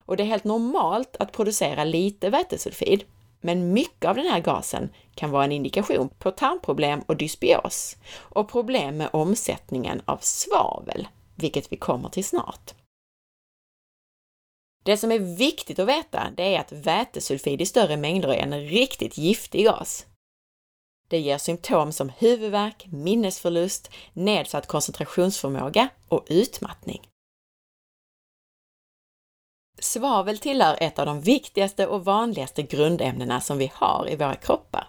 Och 0.05 0.17
det 0.17 0.23
är 0.23 0.27
helt 0.27 0.45
normalt 0.45 1.17
att 1.17 1.33
producera 1.33 1.85
lite 1.85 2.31
vätesulfid, 2.31 3.05
men 3.41 3.73
mycket 3.73 4.09
av 4.09 4.17
den 4.17 4.27
här 4.27 4.41
gasen 4.41 4.89
kan 5.15 5.31
vara 5.31 5.45
en 5.45 5.53
indikation 5.53 6.09
på 6.09 6.31
tarmproblem 6.31 7.01
och 7.01 7.17
dysbios 7.17 7.97
och 8.19 8.49
problem 8.49 8.97
med 8.97 9.11
omsättningen 9.13 10.03
av 10.05 10.19
svavel, 10.21 11.09
vilket 11.35 11.73
vi 11.73 11.77
kommer 11.77 12.09
till 12.09 12.25
snart. 12.25 12.75
Det 14.85 14.97
som 14.97 15.13
är 15.13 15.19
viktigt 15.19 15.79
att 15.79 15.89
veta, 15.89 16.31
det 16.37 16.55
är 16.55 16.61
att 16.61 16.73
vätesulfid 16.73 17.61
i 17.61 17.67
större 17.67 17.97
mängder 17.97 18.29
är 18.29 18.43
en 18.43 18.61
riktigt 18.61 19.19
giftig 19.19 19.65
gas. 19.65 20.07
Det 21.09 21.19
ger 21.19 21.39
symptom 21.39 21.93
som 21.93 22.09
huvudvärk, 22.19 22.87
minnesförlust, 22.87 23.91
nedsatt 24.13 24.67
koncentrationsförmåga 24.67 25.89
och 26.09 26.27
utmattning. 26.29 27.08
Svavel 29.81 30.39
tillhör 30.39 30.77
ett 30.81 30.99
av 30.99 31.07
de 31.07 31.21
viktigaste 31.21 31.87
och 31.87 32.05
vanligaste 32.05 32.63
grundämnena 32.63 33.41
som 33.41 33.59
vi 33.59 33.73
har 33.75 34.11
i 34.11 34.17
våra 34.17 34.35
kroppar. 34.35 34.89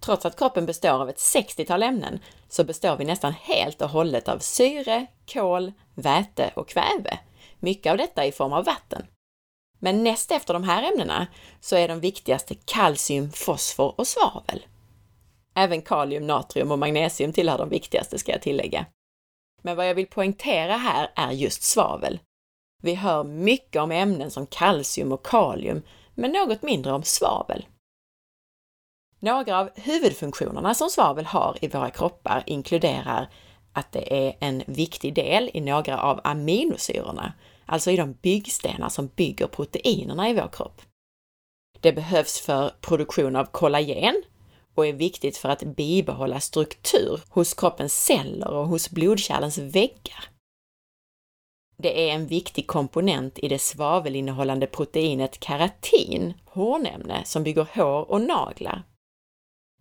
Trots 0.00 0.26
att 0.26 0.38
kroppen 0.38 0.66
består 0.66 1.00
av 1.00 1.08
ett 1.08 1.18
60-tal 1.18 1.82
ämnen 1.82 2.20
så 2.48 2.64
består 2.64 2.96
vi 2.96 3.04
nästan 3.04 3.32
helt 3.32 3.82
och 3.82 3.90
hållet 3.90 4.28
av 4.28 4.38
syre, 4.38 5.06
kol, 5.32 5.72
väte 5.94 6.52
och 6.56 6.68
kväve. 6.68 7.18
Mycket 7.58 7.90
av 7.90 7.98
detta 7.98 8.26
i 8.26 8.32
form 8.32 8.52
av 8.52 8.64
vatten. 8.64 9.06
Men 9.78 10.04
näst 10.04 10.32
efter 10.32 10.54
de 10.54 10.64
här 10.64 10.92
ämnena 10.92 11.26
så 11.60 11.76
är 11.76 11.88
de 11.88 12.00
viktigaste 12.00 12.54
kalcium, 12.54 13.32
fosfor 13.32 13.94
och 13.98 14.06
svavel. 14.06 14.66
Även 15.54 15.82
kalium, 15.82 16.26
natrium 16.26 16.72
och 16.72 16.78
magnesium 16.78 17.32
tillhör 17.32 17.58
de 17.58 17.68
viktigaste 17.68 18.18
ska 18.18 18.32
jag 18.32 18.42
tillägga. 18.42 18.86
Men 19.62 19.76
vad 19.76 19.88
jag 19.88 19.94
vill 19.94 20.06
poängtera 20.06 20.76
här 20.76 21.10
är 21.16 21.30
just 21.30 21.62
svavel. 21.62 22.18
Vi 22.82 22.94
hör 22.94 23.24
mycket 23.24 23.82
om 23.82 23.92
ämnen 23.92 24.30
som 24.30 24.46
kalcium 24.46 25.12
och 25.12 25.26
kalium, 25.26 25.82
men 26.14 26.32
något 26.32 26.62
mindre 26.62 26.92
om 26.92 27.02
svavel. 27.02 27.66
Några 29.18 29.58
av 29.58 29.70
huvudfunktionerna 29.74 30.74
som 30.74 30.90
svavel 30.90 31.24
har 31.24 31.56
i 31.60 31.68
våra 31.68 31.90
kroppar 31.90 32.42
inkluderar 32.46 33.28
att 33.72 33.92
det 33.92 34.26
är 34.26 34.36
en 34.40 34.62
viktig 34.66 35.14
del 35.14 35.50
i 35.54 35.60
några 35.60 36.02
av 36.02 36.20
aminosyrorna, 36.24 37.32
alltså 37.66 37.90
i 37.90 37.96
de 37.96 38.12
byggstenar 38.12 38.88
som 38.88 39.06
bygger 39.06 39.46
proteinerna 39.46 40.30
i 40.30 40.34
vår 40.34 40.48
kropp. 40.52 40.82
Det 41.80 41.92
behövs 41.92 42.40
för 42.40 42.72
produktion 42.80 43.36
av 43.36 43.44
kollagen, 43.44 44.22
och 44.74 44.86
är 44.86 44.92
viktigt 44.92 45.36
för 45.36 45.48
att 45.48 45.62
bibehålla 45.62 46.40
struktur 46.40 47.20
hos 47.28 47.54
kroppens 47.54 48.04
celler 48.04 48.48
och 48.48 48.68
hos 48.68 48.90
blodkärlens 48.90 49.58
väggar. 49.58 50.24
Det 51.82 52.10
är 52.10 52.14
en 52.14 52.26
viktig 52.26 52.66
komponent 52.66 53.38
i 53.38 53.48
det 53.48 53.58
svavelinnehållande 53.58 54.66
proteinet 54.66 55.44
keratin, 55.44 56.34
hårnämne, 56.44 57.24
som 57.24 57.42
bygger 57.42 57.66
hår 57.74 58.10
och 58.10 58.20
naglar. 58.20 58.82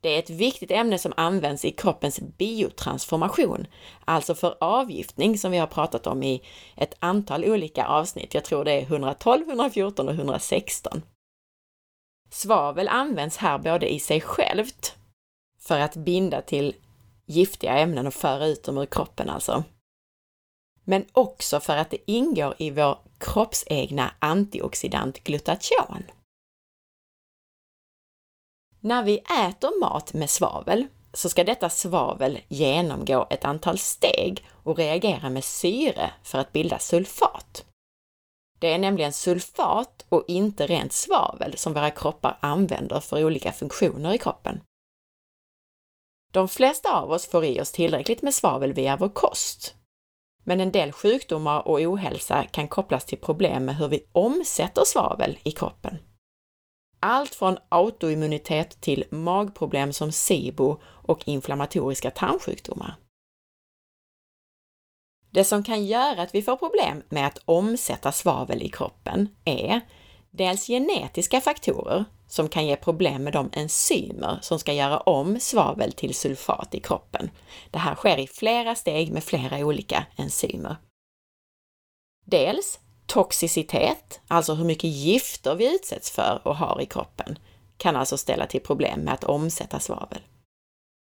Det 0.01 0.15
är 0.15 0.19
ett 0.19 0.29
viktigt 0.29 0.71
ämne 0.71 0.97
som 0.97 1.13
används 1.17 1.65
i 1.65 1.71
kroppens 1.71 2.19
biotransformation, 2.19 3.67
alltså 4.05 4.35
för 4.35 4.57
avgiftning 4.59 5.37
som 5.37 5.51
vi 5.51 5.57
har 5.57 5.67
pratat 5.67 6.07
om 6.07 6.23
i 6.23 6.41
ett 6.75 6.95
antal 6.99 7.45
olika 7.45 7.85
avsnitt. 7.85 8.33
Jag 8.33 8.45
tror 8.45 8.65
det 8.65 8.71
är 8.71 8.81
112, 8.81 9.49
114 9.49 10.07
och 10.07 10.13
116. 10.13 11.01
Svavel 12.29 12.87
används 12.87 13.37
här 13.37 13.57
både 13.57 13.93
i 13.93 13.99
sig 13.99 14.21
självt, 14.21 14.95
för 15.59 15.79
att 15.79 15.95
binda 15.95 16.41
till 16.41 16.75
giftiga 17.25 17.77
ämnen 17.77 18.07
och 18.07 18.13
föra 18.13 18.45
ut 18.45 18.63
dem 18.63 18.77
ur 18.77 18.85
kroppen 18.85 19.29
alltså. 19.29 19.63
Men 20.83 21.05
också 21.11 21.59
för 21.59 21.77
att 21.77 21.89
det 21.89 22.11
ingår 22.11 22.55
i 22.57 22.69
vår 22.69 22.97
kroppsegna 23.17 24.11
antioxidant 24.19 25.23
glutation. 25.23 26.03
När 28.79 29.03
vi 29.03 29.17
äter 29.17 29.79
mat 29.79 30.13
med 30.13 30.29
svavel 30.29 30.87
så 31.13 31.29
ska 31.29 31.43
detta 31.43 31.69
svavel 31.69 32.39
genomgå 32.47 33.27
ett 33.29 33.45
antal 33.45 33.77
steg 33.77 34.45
och 34.63 34.77
reagera 34.77 35.29
med 35.29 35.43
syre 35.43 36.11
för 36.23 36.37
att 36.37 36.51
bilda 36.51 36.79
sulfat. 36.79 37.65
Det 38.59 38.73
är 38.73 38.79
nämligen 38.79 39.13
sulfat 39.13 40.05
och 40.09 40.25
inte 40.27 40.67
rent 40.67 40.93
svavel 40.93 41.57
som 41.57 41.73
våra 41.73 41.91
kroppar 41.91 42.37
använder 42.41 42.99
för 42.99 43.23
olika 43.25 43.51
funktioner 43.51 44.13
i 44.13 44.17
kroppen. 44.17 44.61
De 46.31 46.47
flesta 46.47 46.97
av 46.99 47.11
oss 47.11 47.27
får 47.27 47.45
i 47.45 47.61
oss 47.61 47.71
tillräckligt 47.71 48.21
med 48.21 48.33
svavel 48.33 48.73
via 48.73 48.97
vår 48.97 49.09
kost. 49.09 49.75
Men 50.43 50.59
en 50.61 50.71
del 50.71 50.91
sjukdomar 50.91 51.67
och 51.67 51.79
ohälsa 51.81 52.43
kan 52.43 52.67
kopplas 52.67 53.05
till 53.05 53.17
problem 53.17 53.65
med 53.65 53.75
hur 53.75 53.87
vi 53.87 54.03
omsätter 54.11 54.83
svavel 54.85 55.39
i 55.43 55.51
kroppen. 55.51 55.97
Allt 56.99 57.35
från 57.35 57.57
autoimmunitet 57.69 58.81
till 58.81 59.05
magproblem 59.09 59.93
som 59.93 60.11
SIBO 60.11 60.77
och 60.83 61.27
inflammatoriska 61.27 62.11
tarmsjukdomar. 62.11 62.95
Det 65.29 65.43
som 65.43 65.63
kan 65.63 65.85
göra 65.85 66.21
att 66.21 66.35
vi 66.35 66.41
får 66.41 66.55
problem 66.55 67.03
med 67.09 67.27
att 67.27 67.39
omsätta 67.45 68.11
svavel 68.11 68.61
i 68.61 68.69
kroppen 68.69 69.29
är 69.45 69.81
dels 70.31 70.67
genetiska 70.67 71.41
faktorer, 71.41 72.05
som 72.31 72.49
kan 72.49 72.65
ge 72.65 72.75
problem 72.75 73.23
med 73.23 73.33
de 73.33 73.49
enzymer 73.53 74.39
som 74.41 74.59
ska 74.59 74.73
göra 74.73 74.99
om 74.99 75.39
svavel 75.39 75.91
till 75.91 76.15
sulfat 76.15 76.75
i 76.75 76.79
kroppen. 76.79 77.29
Det 77.71 77.79
här 77.79 77.95
sker 77.95 78.17
i 78.17 78.27
flera 78.27 78.75
steg 78.75 79.11
med 79.11 79.23
flera 79.23 79.57
olika 79.57 80.05
enzymer. 80.15 80.75
Dels 82.25 82.79
toxicitet, 83.05 84.19
alltså 84.27 84.53
hur 84.53 84.65
mycket 84.65 84.89
gifter 84.89 85.55
vi 85.55 85.75
utsätts 85.75 86.11
för 86.11 86.41
och 86.43 86.55
har 86.55 86.81
i 86.81 86.85
kroppen, 86.85 87.37
kan 87.77 87.95
alltså 87.95 88.17
ställa 88.17 88.45
till 88.45 88.61
problem 88.61 88.99
med 88.99 89.13
att 89.13 89.23
omsätta 89.23 89.79
svavel. 89.79 90.21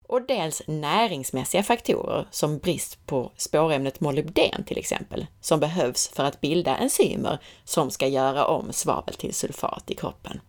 Och 0.07 0.21
dels 0.27 0.61
näringsmässiga 0.67 1.63
faktorer 1.63 2.27
som 2.31 2.57
brist 2.57 3.05
på 3.05 3.31
spårämnet 3.37 3.99
molybden 3.99 4.63
till 4.63 4.77
exempel, 4.77 5.27
som 5.41 5.59
behövs 5.59 6.07
för 6.07 6.23
att 6.23 6.41
bilda 6.41 6.77
enzymer 6.77 7.39
som 7.63 7.91
ska 7.91 8.07
göra 8.07 8.45
om 8.45 8.73
svavel 8.73 9.13
till 9.13 9.33
sulfat 9.33 9.91
i 9.91 9.95
kroppen. 9.95 10.41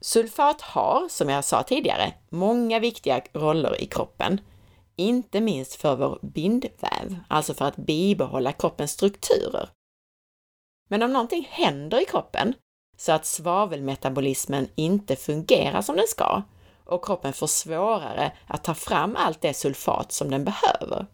Sulfat 0.00 0.60
har, 0.60 1.08
som 1.08 1.28
jag 1.28 1.44
sa 1.44 1.62
tidigare, 1.62 2.14
många 2.28 2.78
viktiga 2.78 3.22
roller 3.32 3.82
i 3.82 3.86
kroppen, 3.86 4.40
inte 4.96 5.40
minst 5.40 5.74
för 5.74 5.96
vår 5.96 6.18
bindväv, 6.22 7.18
alltså 7.28 7.54
för 7.54 7.64
att 7.64 7.76
bibehålla 7.76 8.52
kroppens 8.52 8.90
strukturer. 8.90 9.68
Men 10.88 11.02
om 11.02 11.12
någonting 11.12 11.48
händer 11.50 12.02
i 12.02 12.04
kroppen 12.04 12.54
så 12.96 13.12
att 13.12 13.26
svavelmetabolismen 13.26 14.68
inte 14.74 15.16
fungerar 15.16 15.82
som 15.82 15.96
den 15.96 16.06
ska 16.08 16.42
och 16.84 17.04
kroppen 17.04 17.32
får 17.32 17.46
svårare 17.46 18.32
att 18.46 18.64
ta 18.64 18.74
fram 18.74 19.16
allt 19.16 19.40
det 19.40 19.54
sulfat 19.54 20.12
som 20.12 20.30
den 20.30 20.44
behöver, 20.44 21.06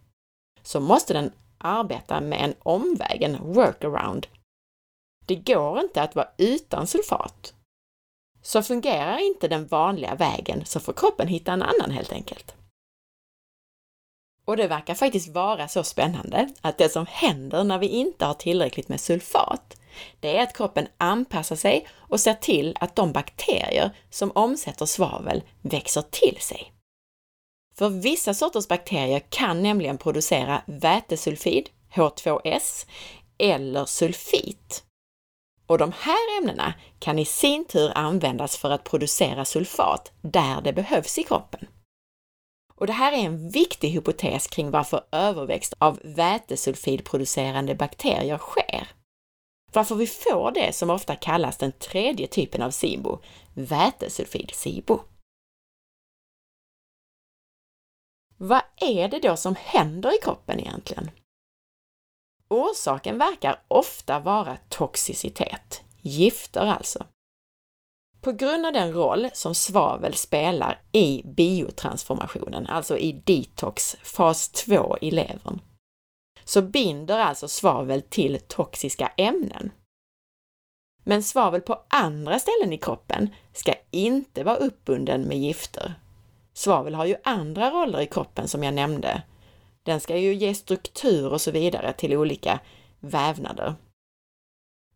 så 0.63 0.81
måste 0.81 1.13
den 1.13 1.33
arbeta 1.59 2.21
med 2.21 2.41
en 2.45 2.55
omväg, 2.59 3.23
en 3.23 3.55
workaround. 3.55 4.27
Det 5.27 5.37
går 5.37 5.81
inte 5.81 6.03
att 6.03 6.15
vara 6.15 6.29
utan 6.37 6.87
sulfat. 6.87 7.55
Så 8.47 8.63
fungerar 8.63 9.19
inte 9.19 9.49
den 9.49 9.67
vanliga 9.67 10.15
vägen 10.15 10.65
så 10.65 10.81
får 10.81 10.93
kroppen 10.93 11.29
hitta 11.29 11.53
en 11.53 11.63
annan 11.63 11.91
helt 11.91 12.13
enkelt. 12.13 12.55
Och 14.45 14.57
det 14.57 14.69
verkar 14.69 14.95
faktiskt 14.95 15.29
vara 15.29 15.69
så 15.69 15.83
spännande 15.85 16.49
att 16.61 16.79
det 16.79 16.89
som 16.89 17.07
händer 17.09 17.65
när 17.65 17.79
vi 17.79 17.89
inte 17.89 18.25
har 18.25 18.35
tillräckligt 18.35 18.89
med 18.89 19.01
sulfat, 19.01 19.77
det 20.21 20.37
är 20.37 20.43
att 20.43 20.57
kroppen 20.57 20.87
anpassar 20.99 21.57
sig 21.57 21.87
och 21.95 22.21
ser 22.21 22.35
till 22.35 22.77
att 22.81 22.97
de 22.97 23.13
bakterier 23.13 23.91
som 24.11 24.33
omsätter 24.35 24.87
svavel 24.87 25.43
växer 25.63 26.03
till 26.03 26.37
sig. 26.41 26.73
För 27.75 27.89
vissa 27.89 28.35
sorters 28.35 28.69
bakterier 28.69 29.21
kan 29.29 29.63
nämligen 29.63 29.99
producera 29.99 30.63
vätesulfid, 30.67 31.71
H2S, 31.95 32.87
eller 33.39 33.85
sulfit. 33.85 34.85
Och 35.67 35.79
de 35.79 35.93
här 35.93 36.39
ämnena 36.39 36.75
kan 36.99 37.19
i 37.19 37.25
sin 37.25 37.65
tur 37.65 37.93
användas 37.95 38.57
för 38.57 38.71
att 38.71 38.85
producera 38.85 39.45
sulfat 39.45 40.13
där 40.23 40.61
det 40.61 40.73
behövs 40.73 41.19
i 41.19 41.23
kroppen. 41.23 41.67
Och 42.75 42.87
det 42.87 42.93
här 42.93 43.13
är 43.13 43.17
en 43.17 43.51
viktig 43.51 43.89
hypotes 43.89 44.47
kring 44.47 44.71
varför 44.71 45.05
överväxt 45.13 45.75
av 45.79 46.01
vätesulfidproducerande 46.03 47.75
bakterier 47.75 48.39
sker. 48.39 48.89
Varför 49.73 49.95
vi 49.95 50.07
får 50.07 50.51
det 50.51 50.75
som 50.75 50.91
ofta 50.91 51.17
kallas 51.17 51.57
den 51.57 51.73
tredje 51.73 52.27
typen 52.27 52.63
av 52.63 52.71
SIBO, 52.71 53.19
vätesulfid-SIBO. 53.55 55.01
Vad 58.37 58.63
är 58.77 59.09
det 59.09 59.19
då 59.19 59.37
som 59.37 59.55
händer 59.59 60.15
i 60.15 60.19
kroppen 60.23 60.61
egentligen? 60.61 61.11
Orsaken 62.49 63.19
verkar 63.19 63.63
ofta 63.69 64.19
vara 64.19 64.57
toxicitet, 64.69 65.83
gifter 66.03 66.67
alltså 66.67 67.07
på 68.25 68.33
grund 68.33 68.67
av 68.67 68.73
den 68.73 68.93
roll 68.93 69.31
som 69.33 69.55
svavel 69.55 70.15
spelar 70.15 70.81
i 70.93 71.23
biotransformationen, 71.25 72.67
alltså 72.67 72.99
i 72.99 73.13
detox, 73.13 73.97
fas 74.03 74.49
2 74.49 74.99
i 75.01 75.11
levern, 75.11 75.61
så 76.45 76.63
binder 76.63 77.19
alltså 77.19 77.49
svavel 77.49 78.03
till 78.03 78.41
toxiska 78.49 79.13
ämnen. 79.17 79.71
Men 81.05 81.23
svavel 81.23 81.61
på 81.61 81.85
andra 81.89 82.39
ställen 82.39 82.73
i 82.73 82.79
kroppen 82.79 83.29
ska 83.53 83.75
inte 83.91 84.45
vara 84.45 84.57
uppbunden 84.57 85.23
med 85.23 85.39
gifter. 85.39 85.95
Svavel 86.53 86.95
har 86.95 87.07
ju 87.07 87.17
andra 87.25 87.71
roller 87.71 88.01
i 88.01 88.07
kroppen 88.07 88.49
som 88.49 88.65
jag 88.65 88.75
nämnde. 88.75 89.23
Den 89.85 90.01
ska 90.01 90.17
ju 90.17 90.35
ge 90.35 90.55
struktur 90.55 91.33
och 91.33 91.41
så 91.41 91.51
vidare 91.51 91.93
till 91.93 92.17
olika 92.17 92.61
vävnader. 93.01 93.75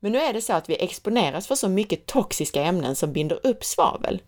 Men 0.01 0.13
nu 0.13 0.19
är 0.19 0.33
det 0.33 0.43
så 0.43 0.53
att 0.53 0.69
vi 0.69 0.83
exponeras 0.85 1.47
för 1.47 1.55
så 1.55 1.69
mycket 1.69 2.07
toxiska 2.07 2.63
ämnen 2.63 2.97
som 2.97 3.13
binder 3.13 3.47
upp 3.47 3.65
svavel. 3.65 4.23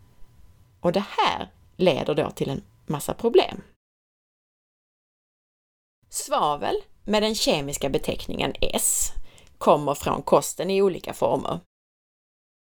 Och 0.80 0.92
det 0.92 1.04
här 1.08 1.52
leder 1.76 2.14
då 2.14 2.30
till 2.30 2.50
en 2.50 2.62
massa 2.86 3.14
problem. 3.14 3.62
Svavel 6.08 6.76
med 7.04 7.22
den 7.22 7.34
kemiska 7.34 7.88
beteckningen 7.88 8.52
S 8.60 9.12
kommer 9.58 9.94
från 9.94 10.22
kosten 10.22 10.70
i 10.70 10.82
olika 10.82 11.14
former. 11.14 11.60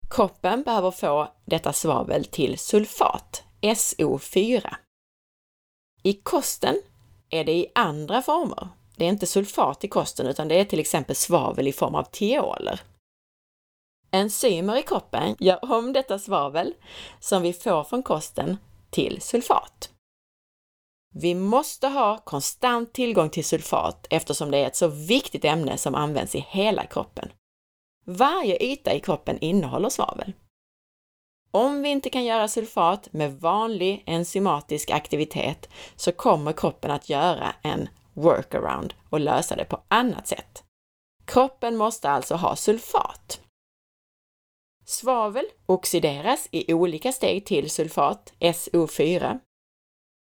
Kroppen 0.10 0.64
behöver 0.64 0.92
få 0.92 1.34
detta 1.46 1.74
svavel 1.74 2.26
till 2.26 2.60
sulfat, 2.60 3.44
SO4. 3.62 4.76
I 6.04 6.14
kosten 6.14 6.82
är 7.30 7.44
det 7.44 7.52
i 7.52 7.72
andra 7.76 8.22
former. 8.22 8.68
Det 8.96 9.06
är 9.06 9.10
inte 9.10 9.28
sulfat 9.28 9.84
i 9.84 9.88
kosten 9.88 10.28
utan 10.28 10.48
det 10.48 10.60
är 10.60 10.66
till 10.66 10.80
exempel 10.80 11.16
svavel 11.16 11.68
i 11.68 11.74
form 11.74 11.96
av 11.96 12.04
tioler. 12.04 12.82
Enzymer 14.12 14.78
i 14.78 14.84
kroppen 14.84 15.36
gör 15.40 15.72
om 15.72 15.94
detta 15.94 16.20
svavel 16.20 16.74
som 17.20 17.42
vi 17.42 17.54
får 17.54 17.84
från 17.84 18.04
kosten 18.04 18.58
till 18.90 19.22
sulfat. 19.22 19.90
Vi 21.16 21.36
måste 21.36 21.88
ha 21.88 22.18
konstant 22.18 22.94
tillgång 22.94 23.30
till 23.30 23.46
sulfat 23.46 24.08
eftersom 24.10 24.52
det 24.52 24.58
är 24.58 24.68
ett 24.68 24.76
så 24.76 24.88
viktigt 24.88 25.46
ämne 25.46 25.78
som 25.78 25.96
används 25.96 26.36
i 26.36 26.46
hela 26.50 26.86
kroppen. 26.86 27.32
Varje 28.06 28.64
yta 28.64 28.94
i 28.94 29.00
kroppen 29.00 29.40
innehåller 29.40 29.90
svavel. 29.90 30.34
Om 31.52 31.82
vi 31.82 31.90
inte 31.90 32.10
kan 32.10 32.26
göra 32.26 32.48
sulfat 32.48 33.14
med 33.14 33.40
vanlig 33.40 34.04
enzymatisk 34.06 34.90
aktivitet 34.90 35.70
så 35.96 36.12
kommer 36.12 36.54
kroppen 36.54 36.92
att 36.92 37.10
göra 37.10 37.56
en 37.62 37.90
workaround 38.14 38.94
och 39.10 39.20
lösa 39.20 39.56
det 39.56 39.66
på 39.66 39.82
annat 39.88 40.28
sätt. 40.28 40.64
Kroppen 41.26 41.78
måste 41.78 42.10
alltså 42.10 42.36
ha 42.36 42.56
sulfat. 42.56 43.42
Svavel 44.86 45.46
oxideras 45.66 46.48
i 46.52 46.74
olika 46.74 47.12
steg 47.12 47.46
till 47.46 47.70
sulfat, 47.70 48.34
SO4. 48.40 49.40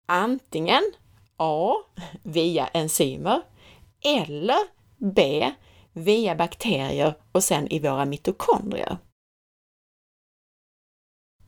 Antingen 0.07 0.83
A 1.37 1.73
via 2.23 2.67
enzymer 2.67 3.41
eller 4.05 4.59
B 4.97 5.51
via 5.93 6.35
bakterier 6.35 7.13
och 7.31 7.43
sen 7.43 7.67
i 7.67 7.79
våra 7.79 8.05
mitokondrier. 8.05 8.97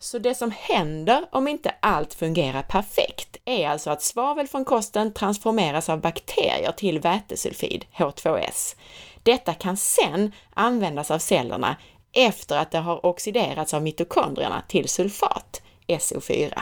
Så 0.04 0.20
det 0.20 0.36
som 0.36 0.52
händer 0.52 1.26
om 1.32 1.48
inte 1.48 1.76
allt 1.80 2.14
fungerar 2.14 2.62
perfekt 2.62 3.38
är 3.46 3.68
alltså 3.68 3.90
att 3.90 4.02
svavel 4.02 4.48
från 4.48 4.66
kosten 4.66 5.14
transformeras 5.14 5.90
av 5.90 6.02
bakterier 6.02 6.72
till 6.72 7.00
vätesulfid, 7.00 7.86
H2S. 7.96 8.76
Detta 9.24 9.54
kan 9.54 9.78
sen 9.78 10.32
användas 10.54 11.12
av 11.12 11.20
cellerna 11.20 11.76
efter 12.14 12.58
att 12.58 12.72
det 12.72 12.78
har 12.78 13.06
oxiderats 13.06 13.74
av 13.74 13.82
mitokondrierna 13.82 14.64
till 14.68 14.90
sulfat, 14.90 15.62
SO4. 15.88 16.62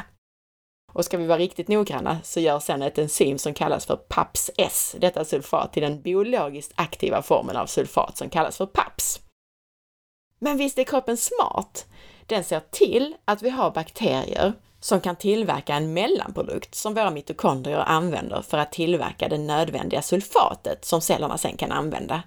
Och 0.94 1.06
ska 1.06 1.18
vi 1.18 1.28
vara 1.28 1.40
riktigt 1.40 1.68
noggranna 1.68 2.18
så 2.24 2.40
gör 2.40 2.60
sedan 2.60 2.82
ett 2.82 2.98
enzym 2.98 3.38
som 3.38 3.54
kallas 3.54 3.86
för 3.86 3.96
PAPS-S 3.96 4.96
detta 5.00 5.26
sulfat 5.26 5.74
till 5.74 5.84
den 5.84 6.02
biologiskt 6.02 6.74
aktiva 6.76 7.22
formen 7.22 7.58
av 7.58 7.66
sulfat 7.66 8.18
som 8.18 8.30
kallas 8.30 8.58
för 8.58 8.66
PAPS. 8.66 9.20
Men 10.40 10.58
visst 10.58 10.78
är 10.78 10.84
kroppen 10.84 11.18
smart? 11.18 11.86
Den 12.30 12.44
ser 12.44 12.60
till 12.60 13.16
att 13.26 13.42
vi 13.42 13.50
har 13.50 13.72
bakterier 13.72 14.54
som 14.80 15.02
kan 15.02 15.16
tillverka 15.16 15.76
en 15.76 15.94
mellanprodukt 15.94 16.76
som 16.76 16.94
våra 16.94 17.12
mitokondrier 17.12 17.78
använder 17.78 18.42
för 18.42 18.58
att 18.58 18.72
tillverka 18.72 19.30
det 19.30 19.38
nödvändiga 19.38 20.02
sulfatet 20.02 20.86
som 20.86 21.02
cellerna 21.02 21.38
sen 21.38 21.58
kan 21.58 21.72
använda. 21.72 22.24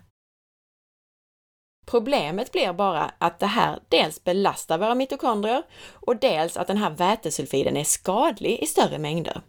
Problemet 1.87 2.53
blir 2.53 2.73
bara 2.73 3.15
att 3.19 3.38
det 3.38 3.47
här 3.47 3.81
dels 3.88 4.25
belastar 4.25 4.79
våra 4.79 4.95
mitokondrier 4.95 5.62
och 5.93 6.17
dels 6.17 6.57
att 6.57 6.67
den 6.67 6.77
här 6.77 6.91
vätesulfiden 6.91 7.77
är 7.77 7.85
skadlig 7.85 8.59
i 8.59 8.67
större 8.67 8.99
mängder. 8.99 9.41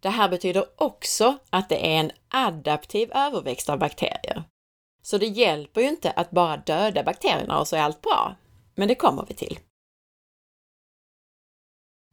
Det 0.00 0.10
här 0.10 0.28
betyder 0.28 0.64
också 0.76 1.38
att 1.50 1.68
det 1.68 1.94
är 1.94 2.00
en 2.00 2.12
adaptiv 2.28 3.12
överväxt 3.12 3.68
av 3.68 3.78
bakterier. 3.78 4.44
Så 5.02 5.18
det 5.18 5.26
hjälper 5.26 5.80
ju 5.80 5.88
inte 5.88 6.10
att 6.10 6.30
bara 6.30 6.56
döda 6.56 7.02
bakterierna 7.02 7.60
och 7.60 7.68
så 7.68 7.76
är 7.76 7.80
allt 7.80 8.02
bra. 8.02 8.34
Men 8.74 8.88
det 8.88 8.94
kommer 8.94 9.26
vi 9.28 9.34
till. 9.34 9.58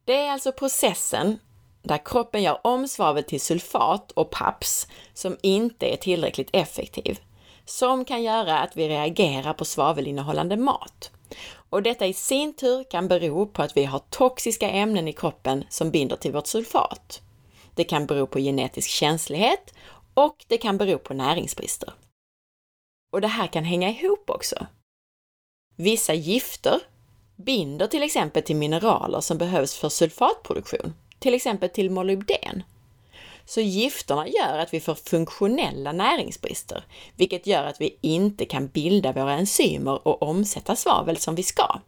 Det 0.04 0.16
är 0.16 0.30
alltså 0.30 0.52
processen 0.52 1.38
där 1.82 2.04
kroppen 2.04 2.42
gör 2.42 2.66
om 2.66 2.88
svavel 2.88 3.24
till 3.24 3.40
sulfat 3.40 4.12
och 4.12 4.30
PAPS 4.30 4.86
som 5.14 5.36
inte 5.42 5.92
är 5.92 5.96
tillräckligt 5.96 6.50
effektiv 6.52 7.20
som 7.64 8.04
kan 8.04 8.22
göra 8.22 8.58
att 8.58 8.76
vi 8.76 8.88
reagerar 8.88 9.52
på 9.52 9.64
svavelinnehållande 9.64 10.56
mat. 10.56 11.10
Och 11.70 11.82
detta 11.82 12.06
i 12.06 12.12
sin 12.12 12.56
tur 12.56 12.84
kan 12.90 13.08
bero 13.08 13.46
på 13.46 13.62
att 13.62 13.76
vi 13.76 13.84
har 13.84 13.98
toxiska 13.98 14.70
ämnen 14.70 15.08
i 15.08 15.12
kroppen 15.12 15.64
som 15.68 15.90
binder 15.90 16.16
till 16.16 16.32
vårt 16.32 16.46
sulfat. 16.46 17.22
Det 17.74 17.84
kan 17.84 18.06
bero 18.06 18.26
på 18.26 18.38
genetisk 18.38 18.90
känslighet 18.90 19.74
och 20.14 20.44
det 20.48 20.58
kan 20.58 20.78
bero 20.78 20.98
på 20.98 21.14
näringsbrister. 21.14 21.92
Och 23.10 23.20
det 23.20 23.28
här 23.28 23.46
kan 23.46 23.64
hänga 23.64 23.90
ihop 23.90 24.30
också. 24.30 24.66
Vissa 25.76 26.14
gifter 26.14 26.80
binder 27.36 27.86
till 27.86 28.02
exempel 28.02 28.42
till 28.42 28.56
mineraler 28.56 29.20
som 29.20 29.38
behövs 29.38 29.76
för 29.76 29.88
sulfatproduktion, 29.88 30.94
till 31.18 31.34
exempel 31.34 31.68
till 31.68 31.90
molybden. 31.90 32.62
Så 33.44 33.60
gifterna 33.60 34.28
gör 34.28 34.58
att 34.58 34.74
vi 34.74 34.80
får 34.80 34.94
funktionella 34.94 35.92
näringsbrister, 35.92 36.84
vilket 37.16 37.46
gör 37.46 37.64
att 37.64 37.80
vi 37.80 37.98
inte 38.00 38.44
kan 38.44 38.68
bilda 38.68 39.12
våra 39.12 39.32
enzymer 39.32 40.08
och 40.08 40.22
omsätta 40.22 40.76
svavel 40.76 41.16
som 41.16 41.34
vi 41.34 41.42
ska. 41.42 41.80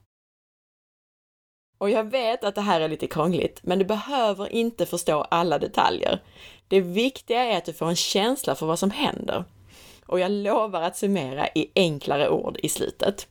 Och 1.79 1.91
jag 1.91 2.05
vet 2.11 2.45
att 2.45 2.55
det 2.55 2.61
här 2.61 2.81
är 2.81 2.89
lite 2.89 3.07
krångligt, 3.07 3.61
men 3.63 3.79
du 3.79 3.85
behöver 3.85 4.53
inte 4.53 4.87
förstå 4.87 5.23
alla 5.23 5.59
detaljer. 5.59 6.23
Det 6.69 6.81
viktiga 6.81 7.45
är 7.45 7.59
att 7.59 7.65
du 7.65 7.73
får 7.73 7.89
en 7.89 7.97
känsla 7.97 8.55
för 8.55 8.67
vad 8.67 8.79
som 8.79 8.91
händer. 8.91 9.45
Och 10.07 10.21
jag 10.21 10.31
lovar 10.31 10.83
att 10.83 10.97
summera 10.97 11.49
i 11.49 11.73
enklare 11.75 12.31
ord 12.31 12.59
i 12.63 12.69
slutet. 12.69 13.29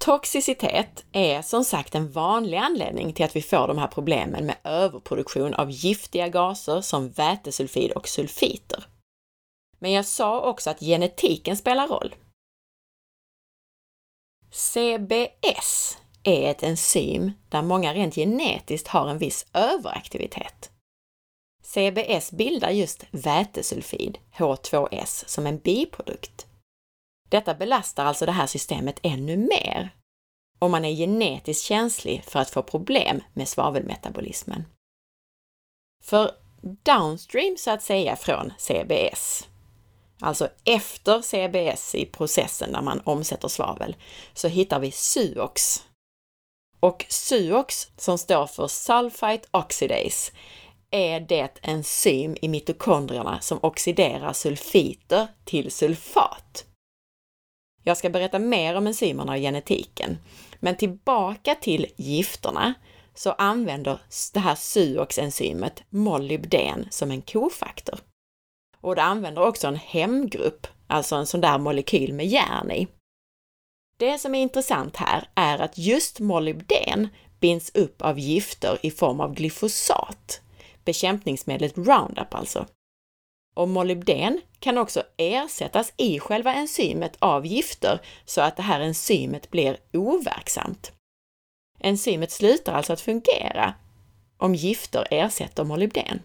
Toxicitet 0.00 1.04
är 1.12 1.42
som 1.42 1.64
sagt 1.64 1.94
en 1.94 2.10
vanlig 2.10 2.56
anledning 2.56 3.12
till 3.12 3.24
att 3.24 3.36
vi 3.36 3.42
får 3.42 3.68
de 3.68 3.78
här 3.78 3.86
problemen 3.86 4.46
med 4.46 4.56
överproduktion 4.64 5.54
av 5.54 5.70
giftiga 5.70 6.28
gaser 6.28 6.80
som 6.80 7.10
vätesulfid 7.10 7.92
och 7.92 8.08
sulfiter. 8.08 8.84
Men 9.78 9.92
jag 9.92 10.06
sa 10.06 10.40
också 10.50 10.70
att 10.70 10.80
genetiken 10.80 11.56
spelar 11.56 11.88
roll. 11.88 12.14
CBS 14.50 15.98
är 16.22 16.50
ett 16.50 16.62
enzym 16.62 17.32
där 17.48 17.62
många 17.62 17.94
rent 17.94 18.14
genetiskt 18.14 18.88
har 18.88 19.08
en 19.08 19.18
viss 19.18 19.46
överaktivitet. 19.54 20.71
CBS 21.74 22.32
bildar 22.32 22.70
just 22.70 23.04
vätesulfid, 23.10 24.18
H2S, 24.36 25.24
som 25.26 25.46
en 25.46 25.58
biprodukt. 25.58 26.46
Detta 27.28 27.54
belastar 27.54 28.04
alltså 28.04 28.26
det 28.26 28.32
här 28.32 28.46
systemet 28.46 29.00
ännu 29.02 29.36
mer 29.36 29.90
om 30.58 30.70
man 30.70 30.84
är 30.84 30.94
genetiskt 30.94 31.64
känslig 31.64 32.24
för 32.24 32.40
att 32.40 32.50
få 32.50 32.62
problem 32.62 33.22
med 33.32 33.48
svavelmetabolismen. 33.48 34.64
För 36.04 36.30
downstream 36.62 37.56
så 37.58 37.70
att 37.70 37.82
säga 37.82 38.16
från 38.16 38.52
CBS, 38.58 39.48
alltså 40.20 40.48
efter 40.64 41.22
CBS 41.22 41.94
i 41.94 42.06
processen 42.06 42.72
där 42.72 42.82
man 42.82 43.00
omsätter 43.04 43.48
svavel, 43.48 43.96
så 44.34 44.48
hittar 44.48 44.80
vi 44.80 44.90
SUOX. 44.90 45.86
Och 46.80 47.06
SUOX, 47.08 47.88
som 47.96 48.18
står 48.18 48.46
för 48.46 48.68
Sulfite 48.68 49.48
Oxidase, 49.50 50.32
är 50.92 51.20
det 51.20 51.58
enzym 51.62 52.36
i 52.42 52.48
mitokondrierna 52.48 53.40
som 53.40 53.58
oxiderar 53.62 54.32
sulfiter 54.32 55.28
till 55.44 55.70
sulfat. 55.70 56.64
Jag 57.82 57.96
ska 57.96 58.10
berätta 58.10 58.38
mer 58.38 58.76
om 58.76 58.86
enzymerna 58.86 59.32
och 59.32 59.38
genetiken, 59.38 60.18
men 60.60 60.76
tillbaka 60.76 61.54
till 61.54 61.86
gifterna 61.96 62.74
så 63.14 63.32
använder 63.32 64.00
det 64.32 64.40
här 64.40 64.54
suoxenzymet 64.54 65.82
molybden 65.90 66.86
som 66.90 67.10
en 67.10 67.22
kofaktor. 67.22 67.98
Och 68.80 68.96
det 68.96 69.02
använder 69.02 69.42
också 69.46 69.68
en 69.68 69.76
hemgrupp, 69.76 70.66
alltså 70.86 71.16
en 71.16 71.26
sån 71.26 71.40
där 71.40 71.58
molekyl 71.58 72.12
med 72.12 72.26
järn 72.26 72.70
i. 72.70 72.88
Det 73.96 74.18
som 74.18 74.34
är 74.34 74.42
intressant 74.42 74.96
här 74.96 75.28
är 75.34 75.58
att 75.58 75.78
just 75.78 76.20
molybden 76.20 77.08
binds 77.40 77.74
upp 77.74 78.02
av 78.02 78.18
gifter 78.18 78.78
i 78.82 78.90
form 78.90 79.20
av 79.20 79.34
glyfosat, 79.34 80.40
bekämpningsmedlet 80.84 81.78
Roundup 81.78 82.34
alltså. 82.34 82.66
Och 83.54 83.68
molybden 83.68 84.40
kan 84.58 84.78
också 84.78 85.02
ersättas 85.16 85.92
i 85.96 86.18
själva 86.18 86.54
enzymet 86.54 87.16
av 87.18 87.46
gifter 87.46 88.00
så 88.24 88.40
att 88.40 88.56
det 88.56 88.62
här 88.62 88.80
enzymet 88.80 89.50
blir 89.50 89.78
overksamt. 89.92 90.92
Enzymet 91.80 92.30
slutar 92.30 92.72
alltså 92.72 92.92
att 92.92 93.00
fungera 93.00 93.74
om 94.36 94.54
gifter 94.54 95.06
ersätter 95.10 95.64
molybden. 95.64 96.22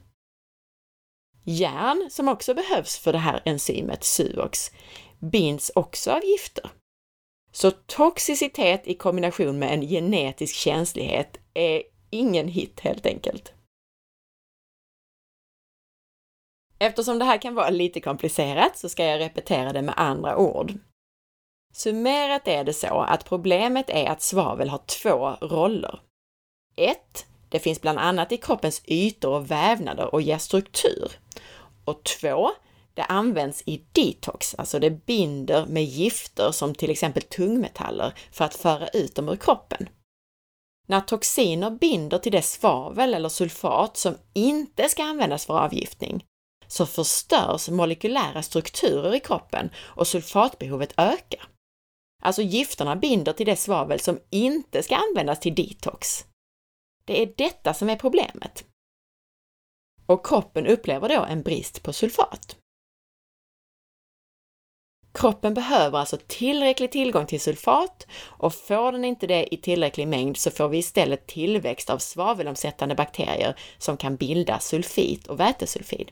Järn, 1.44 2.08
som 2.12 2.28
också 2.28 2.54
behövs 2.54 2.98
för 2.98 3.14
det 3.14 3.20
här 3.20 3.42
enzymet 3.46 4.04
SUOX, 4.04 4.72
binds 5.20 5.72
också 5.76 6.12
av 6.12 6.24
gifter. 6.24 6.70
Så 7.52 7.72
toxicitet 7.72 8.88
i 8.88 8.94
kombination 8.94 9.60
med 9.60 9.74
en 9.74 9.82
genetisk 9.82 10.56
känslighet 10.56 11.38
är 11.54 11.84
ingen 12.10 12.48
hit 12.48 12.80
helt 12.80 13.06
enkelt. 13.06 13.54
Eftersom 16.80 17.20
det 17.20 17.26
här 17.26 17.38
kan 17.42 17.56
vara 17.56 17.70
lite 17.70 18.00
komplicerat 18.00 18.78
så 18.78 18.90
ska 18.90 19.06
jag 19.06 19.20
repetera 19.20 19.74
det 19.74 19.82
med 19.82 19.96
andra 19.98 20.38
ord. 20.38 20.74
Summerat 21.74 22.48
är 22.48 22.64
det 22.64 22.74
så 22.74 23.02
att 23.02 23.26
problemet 23.26 23.90
är 23.90 24.10
att 24.10 24.22
svavel 24.22 24.70
har 24.70 24.82
två 24.86 25.30
roller. 25.30 26.00
1. 26.76 27.26
Det 27.50 27.60
finns 27.60 27.82
bland 27.82 28.00
annat 28.00 28.32
i 28.32 28.38
kroppens 28.38 28.82
ytor 28.86 29.34
och 29.34 29.52
vävnader 29.52 30.14
och 30.14 30.22
ger 30.22 30.38
struktur. 30.38 31.12
Och 31.86 32.04
2. 32.04 32.50
Det 32.94 33.04
används 33.04 33.64
i 33.66 33.86
detox, 33.92 34.56
alltså 34.56 34.80
det 34.80 35.06
binder 35.06 35.66
med 35.66 35.84
gifter 35.84 36.52
som 36.52 36.76
till 36.76 36.90
exempel 36.90 37.24
tungmetaller 37.24 38.14
för 38.32 38.46
att 38.46 38.56
föra 38.56 38.88
ut 38.88 39.16
dem 39.16 39.30
ur 39.30 39.36
kroppen. 39.36 39.90
När 40.88 41.02
toxiner 41.02 41.72
binder 41.72 42.18
till 42.18 42.32
det 42.32 42.42
svavel 42.42 43.14
eller 43.14 43.30
sulfat 43.30 43.98
som 43.98 44.16
inte 44.34 44.90
ska 44.90 45.04
användas 45.04 45.46
för 45.46 45.60
avgiftning, 45.60 46.24
så 46.68 46.86
förstörs 46.86 47.70
molekylära 47.70 48.44
strukturer 48.44 49.16
i 49.16 49.20
kroppen 49.20 49.70
och 49.78 50.08
sulfatbehovet 50.08 50.94
ökar. 50.98 51.50
Alltså 52.22 52.42
gifterna 52.42 52.96
binder 52.96 53.34
till 53.34 53.46
det 53.46 53.56
svavel 53.56 54.00
som 54.00 54.20
inte 54.30 54.84
ska 54.84 54.96
användas 54.96 55.40
till 55.40 55.56
detox. 55.56 56.26
Det 57.06 57.22
är 57.22 57.34
detta 57.38 57.74
som 57.74 57.90
är 57.90 57.96
problemet. 57.96 58.66
Och 60.06 60.26
kroppen 60.26 60.68
upplever 60.68 61.10
då 61.10 61.24
en 61.24 61.42
brist 61.42 61.84
på 61.84 61.94
sulfat. 61.94 62.58
Kroppen 65.14 65.54
behöver 65.54 66.00
alltså 66.00 66.18
tillräcklig 66.28 66.92
tillgång 66.92 67.26
till 67.26 67.42
sulfat 67.42 68.08
och 68.22 68.54
får 68.54 68.92
den 68.92 69.06
inte 69.06 69.28
det 69.28 69.54
i 69.54 69.58
tillräcklig 69.58 70.08
mängd 70.08 70.38
så 70.38 70.52
får 70.52 70.70
vi 70.70 70.78
istället 70.78 71.28
tillväxt 71.28 71.90
av 71.90 71.98
svavelomsättande 71.98 72.96
bakterier 72.96 73.60
som 73.78 73.98
kan 73.98 74.16
bilda 74.16 74.60
sulfit 74.60 75.28
och 75.28 75.40
vätesulfid. 75.40 76.12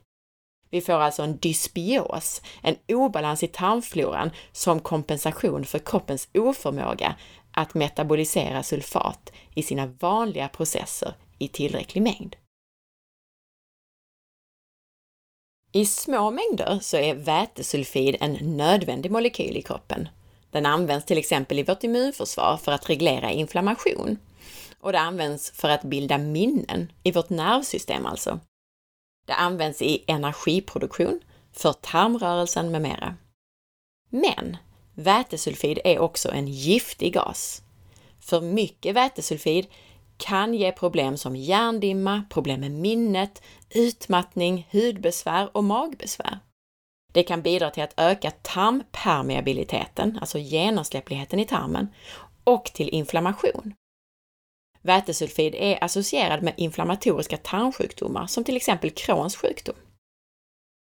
Vi 0.69 0.81
får 0.81 0.93
alltså 0.93 1.23
en 1.23 1.37
dysbios, 1.37 2.41
en 2.61 2.75
obalans 2.87 3.43
i 3.43 3.47
tarmfloran 3.47 4.31
som 4.51 4.79
kompensation 4.79 5.65
för 5.65 5.79
kroppens 5.79 6.27
oförmåga 6.33 7.15
att 7.51 7.73
metabolisera 7.73 8.63
sulfat 8.63 9.31
i 9.55 9.63
sina 9.63 9.85
vanliga 9.85 10.47
processer 10.47 11.13
i 11.39 11.47
tillräcklig 11.47 12.01
mängd. 12.01 12.35
I 15.71 15.85
små 15.85 16.31
mängder 16.31 16.79
så 16.81 16.97
är 16.97 17.15
vätesulfid 17.15 18.15
en 18.19 18.57
nödvändig 18.57 19.11
molekyl 19.11 19.57
i 19.57 19.61
kroppen. 19.61 20.09
Den 20.51 20.65
används 20.65 21.05
till 21.05 21.17
exempel 21.17 21.59
i 21.59 21.63
vårt 21.63 21.83
immunförsvar 21.83 22.57
för 22.57 22.71
att 22.71 22.89
reglera 22.89 23.31
inflammation. 23.31 24.17
Och 24.79 24.91
det 24.91 24.99
används 24.99 25.51
för 25.51 25.69
att 25.69 25.83
bilda 25.83 26.17
minnen, 26.17 26.91
i 27.03 27.11
vårt 27.11 27.29
nervsystem 27.29 28.05
alltså. 28.05 28.39
Det 29.25 29.33
används 29.33 29.81
i 29.81 30.03
energiproduktion, 30.07 31.19
för 31.53 31.73
tarmrörelsen 31.73 32.71
med 32.71 32.81
mera. 32.81 33.15
Men 34.09 34.57
vätesulfid 34.93 35.79
är 35.83 35.99
också 35.99 36.31
en 36.31 36.47
giftig 36.47 37.13
gas. 37.13 37.61
För 38.19 38.41
mycket 38.41 38.95
vätesulfid 38.95 39.67
kan 40.17 40.53
ge 40.53 40.71
problem 40.71 41.17
som 41.17 41.35
hjärndimma, 41.35 42.23
problem 42.29 42.59
med 42.59 42.71
minnet, 42.71 43.41
utmattning, 43.69 44.67
hudbesvär 44.71 45.57
och 45.57 45.63
magbesvär. 45.63 46.39
Det 47.13 47.23
kan 47.23 47.41
bidra 47.41 47.69
till 47.69 47.83
att 47.83 47.93
öka 47.97 48.31
tarmpermeabiliteten, 48.31 50.17
alltså 50.21 50.37
genomsläppligheten 50.37 51.39
i 51.39 51.45
tarmen, 51.45 51.87
och 52.43 52.65
till 52.65 52.89
inflammation. 52.89 53.73
Vätesulfid 54.85 55.55
är 55.55 55.83
associerad 55.83 56.43
med 56.43 56.53
inflammatoriska 56.57 57.37
tarmsjukdomar 57.37 58.27
som 58.27 58.43
till 58.43 58.55
exempel 58.55 58.89
Crohns 58.89 59.35
sjukdom. 59.35 59.75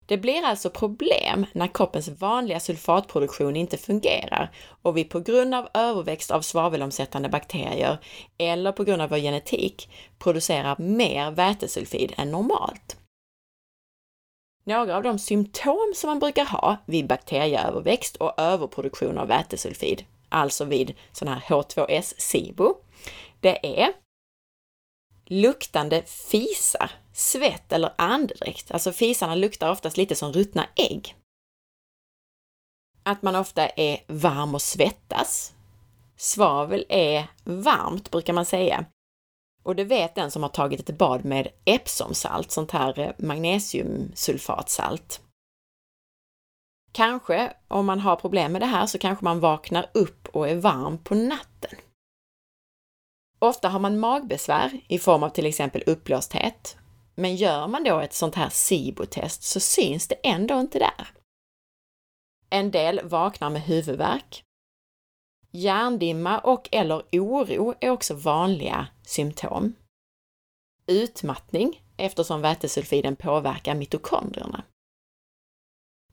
Det 0.06 0.18
blir 0.18 0.44
alltså 0.44 0.70
problem 0.70 1.46
när 1.54 1.68
kroppens 1.68 2.08
vanliga 2.08 2.60
sulfatproduktion 2.60 3.56
inte 3.56 3.78
fungerar 3.78 4.52
och 4.82 4.98
vi 4.98 5.04
på 5.04 5.20
grund 5.20 5.56
av 5.56 5.68
överväxt 5.74 6.32
av 6.32 6.42
svavelomsättande 6.42 7.30
bakterier 7.30 7.98
eller 8.38 8.72
på 8.72 8.84
grund 8.84 9.02
av 9.02 9.10
vår 9.10 9.18
genetik 9.18 9.90
producerar 10.20 10.76
mer 10.78 11.32
vätesulfid 11.32 12.14
än 12.18 12.32
normalt. 12.32 12.98
Några 14.64 14.96
av 14.96 15.04
de 15.04 15.20
symptom 15.20 15.94
som 15.96 16.08
man 16.10 16.20
brukar 16.20 16.46
ha 16.46 16.78
vid 16.86 17.08
bakterieöverväxt 17.08 18.16
och 18.16 18.40
överproduktion 18.40 19.18
av 19.18 19.28
vätesulfid, 19.28 20.06
alltså 20.30 20.66
vid 20.66 20.96
sån 21.12 21.28
här 21.28 21.40
H2S-SIBO, 21.40 22.76
det 23.42 23.82
är 23.82 23.94
luktande 25.26 26.04
fisar, 26.04 26.92
svett 27.14 27.72
eller 27.72 27.94
andedräkt. 27.98 28.72
Alltså 28.72 28.92
fisarna 28.92 29.36
luktar 29.36 29.72
oftast 29.72 29.98
lite 29.98 30.16
som 30.16 30.34
ruttna 30.34 30.68
ägg. 30.76 31.16
Att 33.04 33.22
man 33.22 33.36
ofta 33.36 33.68
är 33.68 34.04
varm 34.08 34.56
och 34.56 34.62
svettas. 34.62 35.54
Svavel 36.16 36.86
är 36.90 37.28
varmt 37.44 38.12
brukar 38.12 38.34
man 38.34 38.46
säga. 38.46 38.86
Och 39.64 39.76
det 39.76 39.84
vet 39.84 40.16
den 40.16 40.32
som 40.32 40.44
har 40.44 40.50
tagit 40.50 40.90
ett 40.90 40.98
bad 40.98 41.26
med 41.26 41.48
Epsomsalt, 41.66 42.52
sånt 42.52 42.72
här 42.72 43.00
eh, 43.00 43.12
magnesiumsulfatsalt. 43.18 45.22
Kanske, 46.92 47.54
om 47.68 47.86
man 47.86 48.00
har 48.00 48.16
problem 48.16 48.52
med 48.52 48.62
det 48.62 48.66
här, 48.66 48.86
så 48.86 49.00
kanske 49.00 49.26
man 49.26 49.40
vaknar 49.40 49.90
upp 49.94 50.28
och 50.28 50.50
är 50.50 50.56
varm 50.56 50.98
på 50.98 51.16
natten. 51.16 51.76
Ofta 53.40 53.70
har 53.70 53.80
man 53.80 54.00
magbesvär 54.00 54.80
i 54.88 55.00
form 55.00 55.24
av 55.24 55.30
till 55.30 55.46
exempel 55.46 55.84
uppblåsthet. 55.86 56.78
Men 57.16 57.36
gör 57.36 57.68
man 57.68 57.84
då 57.84 58.00
ett 58.00 58.14
sånt 58.14 58.36
här 58.36 58.50
SIBO-test 58.50 59.44
så 59.44 59.60
syns 59.60 60.08
det 60.08 60.16
ändå 60.24 60.60
inte 60.60 60.80
där. 60.80 61.08
En 62.50 62.72
del 62.72 63.02
vaknar 63.04 63.50
med 63.50 63.62
huvudvärk. 63.62 64.44
Hjärndimma 65.52 66.40
och 66.40 66.70
eller 66.72 67.04
oro 67.12 67.74
är 67.80 67.90
också 67.90 68.14
vanliga 68.14 68.88
symptom. 69.04 69.76
Utmattning 70.88 71.84
eftersom 71.98 72.42
vätesulfiden 72.42 73.16
påverkar 73.16 73.76
mitokondrierna. 73.76 74.64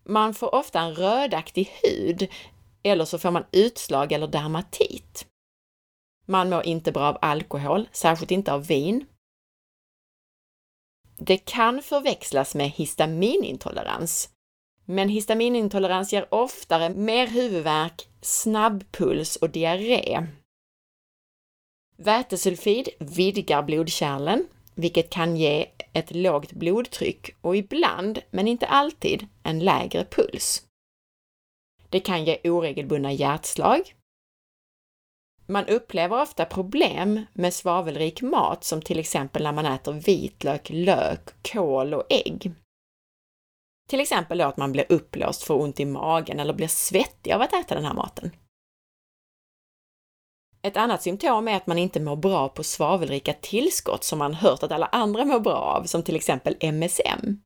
Man 0.04 0.34
får 0.34 0.54
ofta 0.54 0.80
en 0.80 0.94
rödaktig 0.94 1.70
hud 1.82 2.28
eller 2.82 3.04
så 3.04 3.18
får 3.18 3.30
man 3.30 3.44
utslag 3.52 4.12
eller 4.12 4.26
dermatit. 4.26 5.26
Man 6.26 6.50
mår 6.50 6.66
inte 6.66 6.92
bra 6.92 7.02
av 7.02 7.18
alkohol, 7.20 7.88
särskilt 7.92 8.30
inte 8.30 8.52
av 8.52 8.66
vin. 8.66 9.06
Det 11.18 11.36
kan 11.36 11.82
förväxlas 11.82 12.54
med 12.54 12.70
histaminintolerans, 12.70 14.30
men 14.84 15.08
histaminintolerans 15.08 16.12
ger 16.12 16.34
oftare 16.34 16.94
mer 16.94 17.26
huvudvärk, 17.26 18.08
snabb 18.20 18.84
puls 18.92 19.36
och 19.36 19.50
diarré. 19.50 20.26
Vätesulfid 21.96 22.88
vidgar 22.98 23.62
blodkärlen, 23.62 24.46
vilket 24.74 25.10
kan 25.10 25.36
ge 25.36 25.70
ett 25.92 26.14
lågt 26.14 26.52
blodtryck 26.52 27.30
och 27.40 27.56
ibland, 27.56 28.22
men 28.30 28.48
inte 28.48 28.66
alltid, 28.66 29.26
en 29.42 29.58
lägre 29.58 30.04
puls. 30.04 30.62
Det 31.88 32.00
kan 32.00 32.24
ge 32.24 32.38
oregelbundna 32.44 33.12
hjärtslag, 33.12 33.94
man 35.46 35.66
upplever 35.66 36.22
ofta 36.22 36.44
problem 36.44 37.26
med 37.32 37.54
svavelrik 37.54 38.22
mat 38.22 38.64
som 38.64 38.82
till 38.82 38.98
exempel 38.98 39.42
när 39.42 39.52
man 39.52 39.66
äter 39.66 39.92
vitlök, 39.92 40.70
lök, 40.70 41.42
kål 41.52 41.94
och 41.94 42.06
ägg. 42.10 42.52
Till 43.88 44.00
exempel 44.00 44.38
då 44.38 44.44
att 44.44 44.56
man 44.56 44.72
blir 44.72 44.92
uppblåst, 44.92 45.42
får 45.42 45.60
ont 45.60 45.80
i 45.80 45.84
magen 45.84 46.40
eller 46.40 46.54
blir 46.54 46.68
svettig 46.68 47.32
av 47.32 47.40
att 47.40 47.52
äta 47.52 47.74
den 47.74 47.84
här 47.84 47.94
maten. 47.94 48.30
Ett 50.62 50.76
annat 50.76 51.02
symptom 51.02 51.48
är 51.48 51.56
att 51.56 51.66
man 51.66 51.78
inte 51.78 52.00
mår 52.00 52.16
bra 52.16 52.48
på 52.48 52.64
svavelrika 52.64 53.32
tillskott 53.32 54.04
som 54.04 54.18
man 54.18 54.34
hört 54.34 54.62
att 54.62 54.72
alla 54.72 54.86
andra 54.86 55.24
mår 55.24 55.40
bra 55.40 55.56
av, 55.56 55.84
som 55.84 56.02
till 56.02 56.16
exempel 56.16 56.56
MSM. 56.60 57.40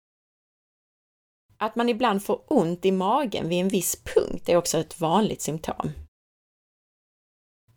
Att 1.57 1.77
man 1.77 1.89
ibland 1.89 2.25
får 2.25 2.43
ont 2.47 2.85
i 2.85 2.93
magen 2.93 3.49
vid 3.49 3.61
en 3.61 3.69
viss 3.69 4.03
punkt 4.05 4.49
är 4.49 4.57
också 4.57 4.79
ett 4.79 5.01
vanligt 5.01 5.43
symptom. 5.43 5.93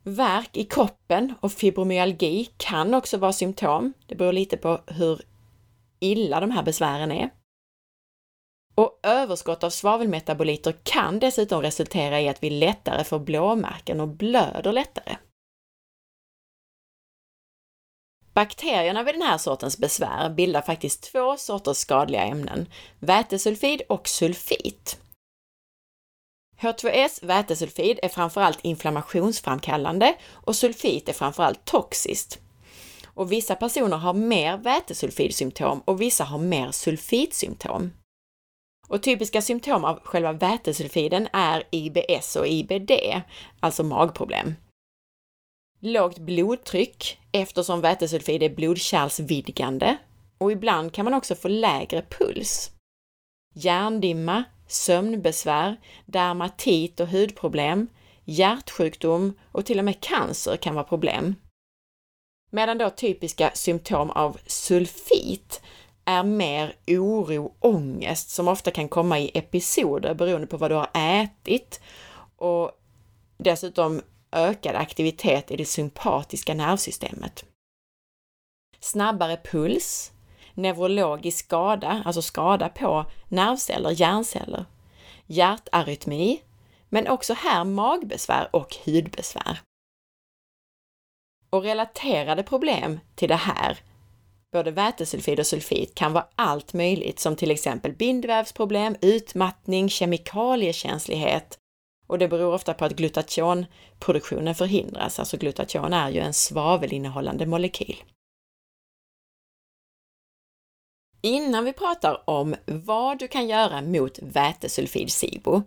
Värk 0.04 0.56
i 0.56 0.64
kroppen 0.64 1.34
och 1.40 1.52
fibromyalgi 1.52 2.48
kan 2.56 2.94
också 2.94 3.18
vara 3.18 3.32
symptom. 3.32 3.92
Det 4.06 4.14
beror 4.14 4.32
lite 4.32 4.56
på 4.56 4.80
hur 4.86 5.20
illa 6.00 6.40
de 6.40 6.50
här 6.50 6.62
besvären 6.62 7.12
är. 7.12 7.30
Och 8.74 9.00
överskott 9.02 9.64
av 9.64 9.70
svavelmetaboliter 9.70 10.74
kan 10.82 11.18
dessutom 11.18 11.62
resultera 11.62 12.20
i 12.20 12.28
att 12.28 12.42
vi 12.42 12.50
lättare 12.50 13.04
får 13.04 13.18
blåmärken 13.18 14.00
och 14.00 14.08
blöder 14.08 14.72
lättare. 14.72 15.16
Bakterierna 18.34 19.02
vid 19.02 19.14
den 19.14 19.22
här 19.22 19.38
sortens 19.38 19.78
besvär 19.78 20.30
bildar 20.30 20.62
faktiskt 20.62 21.02
två 21.02 21.36
sorters 21.36 21.76
skadliga 21.76 22.22
ämnen, 22.22 22.68
vätesulfid 22.98 23.82
och 23.88 24.08
sulfit. 24.08 24.98
H2S, 26.62 27.26
vätesulfid, 27.26 27.98
är 28.02 28.08
framförallt 28.08 28.60
inflammationsframkallande 28.62 30.14
och 30.30 30.56
sulfit 30.56 31.08
är 31.08 31.12
framförallt 31.12 31.64
toxiskt. 31.64 32.38
Och 33.06 33.32
vissa 33.32 33.54
personer 33.54 33.96
har 33.96 34.14
mer 34.14 34.56
vätesulfidsymptom 34.56 35.80
och 35.84 36.00
vissa 36.00 36.24
har 36.24 36.38
mer 36.38 36.70
sulfitsymptom. 36.70 37.92
Och 38.88 39.02
typiska 39.02 39.42
symptom 39.42 39.84
av 39.84 40.00
själva 40.04 40.32
vätesulfiden 40.32 41.28
är 41.32 41.64
IBS 41.70 42.36
och 42.36 42.46
IBD, 42.46 42.90
alltså 43.60 43.82
magproblem. 43.82 44.54
Lågt 45.80 46.18
blodtryck 46.18 47.18
eftersom 47.32 47.80
vätesulfid 47.80 48.42
är 48.42 48.54
blodkärlsvidgande 48.54 49.96
och 50.38 50.52
ibland 50.52 50.92
kan 50.92 51.04
man 51.04 51.14
också 51.14 51.34
få 51.34 51.48
lägre 51.48 52.02
puls. 52.02 52.70
Hjärndimma, 53.54 54.44
sömnbesvär, 54.72 55.76
dermatit 56.06 57.00
och 57.00 57.08
hudproblem, 57.08 57.88
hjärtsjukdom 58.24 59.38
och 59.52 59.66
till 59.66 59.78
och 59.78 59.84
med 59.84 60.00
cancer 60.00 60.56
kan 60.56 60.74
vara 60.74 60.84
problem. 60.84 61.34
Medan 62.50 62.78
då 62.78 62.90
typiska 62.90 63.50
symptom 63.54 64.10
av 64.10 64.38
sulfit 64.46 65.62
är 66.04 66.22
mer 66.22 66.76
oro, 66.86 67.54
ångest 67.60 68.30
som 68.30 68.48
ofta 68.48 68.70
kan 68.70 68.88
komma 68.88 69.18
i 69.18 69.30
episoder 69.34 70.14
beroende 70.14 70.46
på 70.46 70.56
vad 70.56 70.70
du 70.70 70.74
har 70.74 70.90
ätit 70.94 71.80
och 72.36 72.70
dessutom 73.38 74.02
ökad 74.32 74.76
aktivitet 74.76 75.50
i 75.50 75.56
det 75.56 75.64
sympatiska 75.64 76.54
nervsystemet. 76.54 77.44
Snabbare 78.80 79.36
puls, 79.36 80.12
neurologisk 80.54 81.44
skada, 81.44 82.02
alltså 82.04 82.22
skada 82.22 82.68
på 82.68 83.04
nervceller, 83.28 83.90
hjärnceller, 83.90 84.64
hjärtarytmi, 85.26 86.42
men 86.88 87.08
också 87.08 87.34
här 87.34 87.64
magbesvär 87.64 88.48
och 88.50 88.76
hudbesvär. 88.84 89.60
Och 91.50 91.62
relaterade 91.62 92.42
problem 92.42 93.00
till 93.14 93.28
det 93.28 93.36
här, 93.36 93.78
både 94.52 94.70
vätesulfid 94.70 95.40
och 95.40 95.46
sulfit, 95.46 95.94
kan 95.94 96.12
vara 96.12 96.26
allt 96.34 96.72
möjligt 96.72 97.20
som 97.20 97.36
till 97.36 97.50
exempel 97.50 97.92
bindvävsproblem, 97.92 98.96
utmattning, 99.00 99.88
kemikaliekänslighet 99.88 101.58
och 102.06 102.18
det 102.18 102.28
beror 102.28 102.54
ofta 102.54 102.74
på 102.74 102.84
att 102.84 102.96
glutationproduktionen 102.96 104.54
förhindras. 104.54 105.18
Alltså 105.18 105.36
glutation 105.36 105.92
är 105.92 106.10
ju 106.10 106.20
en 106.20 106.34
svavelinnehållande 106.34 107.46
molekyl. 107.46 107.96
Innan 111.22 111.64
vi 111.64 111.72
pratar 111.72 112.30
om 112.30 112.54
vad 112.66 113.18
du 113.18 113.28
kan 113.28 113.48
göra 113.48 113.82
mot 113.82 114.18
vätesulfid-SIBO 114.18 115.62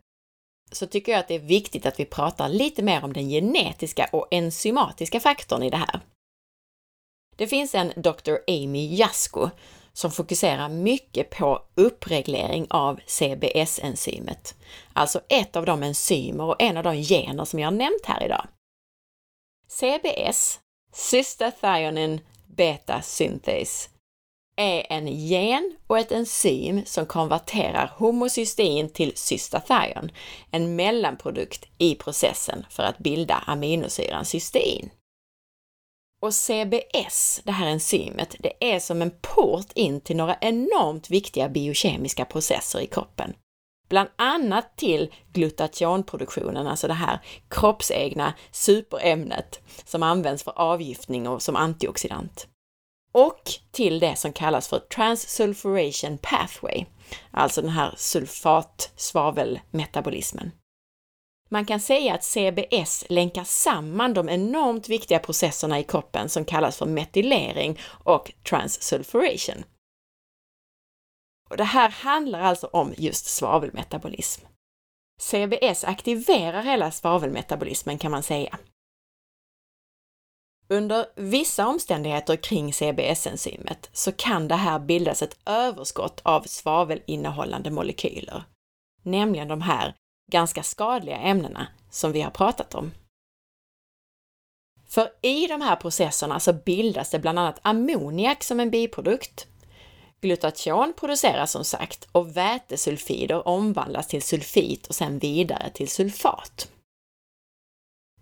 så 0.72 0.88
tycker 0.88 1.12
jag 1.12 1.20
att 1.20 1.28
det 1.28 1.36
är 1.36 1.40
viktigt 1.40 1.86
att 1.86 2.00
vi 2.00 2.06
pratar 2.06 2.50
lite 2.50 2.84
mer 2.84 3.04
om 3.04 3.14
den 3.14 3.30
genetiska 3.30 4.10
och 4.12 4.28
enzymatiska 4.32 5.20
faktorn 5.20 5.64
i 5.64 5.70
det 5.70 5.78
här. 5.78 6.00
Det 7.36 7.48
finns 7.48 7.76
en 7.76 7.94
Dr. 7.96 8.36
Amy 8.48 8.96
Jasko 8.96 9.50
som 9.94 10.12
fokuserar 10.12 10.70
mycket 10.70 11.30
på 11.30 11.62
uppreglering 11.76 12.68
av 12.70 13.00
CBS-enzymet, 13.06 14.56
alltså 14.94 15.22
ett 15.30 15.56
av 15.56 15.66
de 15.66 15.84
enzymer 15.84 16.44
och 16.44 16.62
en 16.62 16.78
av 16.78 16.84
de 16.84 16.96
gener 17.04 17.46
som 17.46 17.60
jag 17.60 17.68
har 17.68 17.78
nämnt 17.78 18.06
här 18.06 18.26
idag. 18.26 18.48
CBS, 19.68 20.60
Cystathionin 20.94 22.22
Beta 22.46 23.02
Synthase, 23.02 23.90
är 24.56 24.86
en 24.90 25.08
gen 25.08 25.76
och 25.88 26.00
ett 26.00 26.12
enzym 26.12 26.82
som 26.86 27.06
konverterar 27.06 27.94
homocystein 27.98 28.90
till 28.90 29.12
cystathion, 29.16 30.12
en 30.52 30.76
mellanprodukt 30.76 31.66
i 31.78 31.96
processen 31.96 32.66
för 32.70 32.84
att 32.84 32.98
bilda 32.98 33.36
aminosyran 33.36 34.26
cystein. 34.26 34.90
Och 36.22 36.34
CBS, 36.34 37.42
det 37.44 37.52
här 37.52 37.68
enzymet, 37.68 38.36
det 38.40 38.74
är 38.74 38.80
som 38.80 39.02
en 39.02 39.12
port 39.22 39.72
in 39.76 40.02
till 40.02 40.18
några 40.18 40.38
enormt 40.42 41.10
viktiga 41.10 41.50
biokemiska 41.50 42.26
processer 42.26 42.80
i 42.80 42.88
kroppen. 42.88 43.34
Bland 43.90 44.10
annat 44.16 44.78
till 44.78 45.14
glutationproduktionen, 45.34 46.68
alltså 46.68 46.88
det 46.88 46.94
här 46.94 47.20
kroppsegna 47.48 48.34
superämnet 48.52 49.62
som 49.86 50.04
används 50.04 50.44
för 50.44 50.60
avgiftning 50.60 51.28
och 51.28 51.42
som 51.42 51.56
antioxidant 51.56 52.48
och 53.16 53.42
till 53.72 54.00
det 54.00 54.16
som 54.16 54.34
kallas 54.34 54.68
för 54.68 54.80
transsulfuration 54.80 56.18
pathway, 56.18 56.86
alltså 57.32 57.62
den 57.62 57.70
här 57.70 57.94
sulfat-svavelmetabolismen. 57.98 60.52
Man 61.50 61.66
kan 61.66 61.80
säga 61.80 62.14
att 62.14 62.24
CBS 62.24 63.06
länkar 63.10 63.44
samman 63.44 64.14
de 64.14 64.30
enormt 64.30 64.90
viktiga 64.90 65.20
processerna 65.20 65.80
i 65.80 65.84
kroppen 65.84 66.30
som 66.30 66.46
kallas 66.46 66.78
för 66.78 66.86
metylering 66.86 67.80
och 68.04 68.32
transsulfuration. 68.50 69.64
Och 71.50 71.58
det 71.58 71.64
här 71.64 71.90
handlar 71.90 72.40
alltså 72.40 72.68
om 72.68 72.94
just 72.98 73.26
svavelmetabolism. 73.26 74.46
CBS 75.22 75.84
aktiverar 75.84 76.64
hela 76.64 76.92
svavelmetabolismen 76.92 77.98
kan 77.98 78.12
man 78.12 78.24
säga. 78.24 78.60
Under 80.68 81.06
vissa 81.16 81.68
omständigheter 81.68 82.36
kring 82.36 82.74
CBS-enzymet 82.74 83.90
så 83.94 84.12
kan 84.12 84.48
det 84.48 84.56
här 84.56 84.80
bildas 84.80 85.22
ett 85.22 85.38
överskott 85.46 86.22
av 86.24 86.42
svavelinnehållande 86.42 87.72
molekyler, 87.72 88.44
nämligen 89.04 89.48
de 89.48 89.62
här 89.62 89.96
ganska 90.32 90.64
skadliga 90.64 91.18
ämnena 91.18 91.68
som 91.90 92.12
vi 92.12 92.22
har 92.22 92.32
pratat 92.32 92.76
om. 92.76 92.92
För 94.88 95.10
i 95.22 95.48
de 95.48 95.62
här 95.62 95.76
processerna 95.76 96.40
så 96.40 96.54
bildas 96.54 97.10
det 97.10 97.20
bland 97.20 97.40
annat 97.40 97.60
ammoniak 97.62 98.44
som 98.44 98.60
en 98.60 98.70
biprodukt. 98.70 99.48
Glutation 100.22 100.94
produceras 100.98 101.52
som 101.52 101.64
sagt 101.64 102.08
och 102.12 102.38
vätesulfider 102.38 103.48
omvandlas 103.48 104.08
till 104.08 104.22
sulfit 104.22 104.88
och 104.88 104.96
sen 104.96 105.20
vidare 105.20 105.70
till 105.70 105.88
sulfat. 105.88 106.72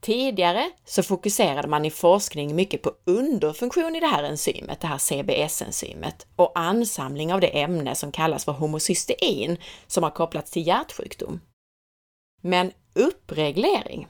Tidigare 0.04 0.72
så 0.86 1.04
fokuserade 1.04 1.68
man 1.68 1.86
i 1.86 1.92
forskning 1.92 2.56
mycket 2.56 2.82
på 2.82 2.92
underfunktion 3.06 3.96
i 3.96 4.00
det 4.00 4.08
här 4.08 4.24
enzymet, 4.24 4.82
det 4.82 4.88
här 4.88 4.98
CBS-enzymet, 4.98 6.28
och 6.36 6.60
ansamling 6.60 7.34
av 7.34 7.42
det 7.42 7.62
ämne 7.62 7.96
som 7.96 8.12
kallas 8.12 8.46
för 8.46 8.52
homocystein 8.52 9.58
som 9.88 10.04
har 10.04 10.12
kopplats 10.12 10.52
till 10.52 10.68
hjärtsjukdom. 10.68 11.42
Men 12.42 12.72
uppreglering, 12.96 14.08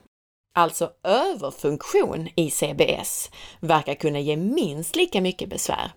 alltså 0.58 0.92
överfunktion 1.04 2.30
i 2.36 2.52
CBS, 2.52 3.32
verkar 3.60 3.96
kunna 3.96 4.20
ge 4.20 4.38
minst 4.38 4.96
lika 4.96 5.22
mycket 5.22 5.50
besvär. 5.50 5.92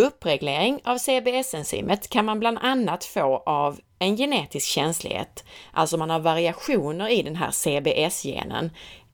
Uppreglering 0.00 0.80
av 0.84 0.98
CBS-enzymet 0.98 2.08
kan 2.08 2.24
man 2.24 2.40
bland 2.40 2.58
annat 2.58 3.04
få 3.04 3.36
av 3.46 3.80
en 3.98 4.16
genetisk 4.16 4.68
känslighet, 4.68 5.44
alltså 5.72 5.96
man 5.96 6.10
har 6.10 6.20
variationer 6.20 7.08
i 7.08 7.22
den 7.22 7.36
här 7.36 7.50
CBS-genen, 7.50 8.70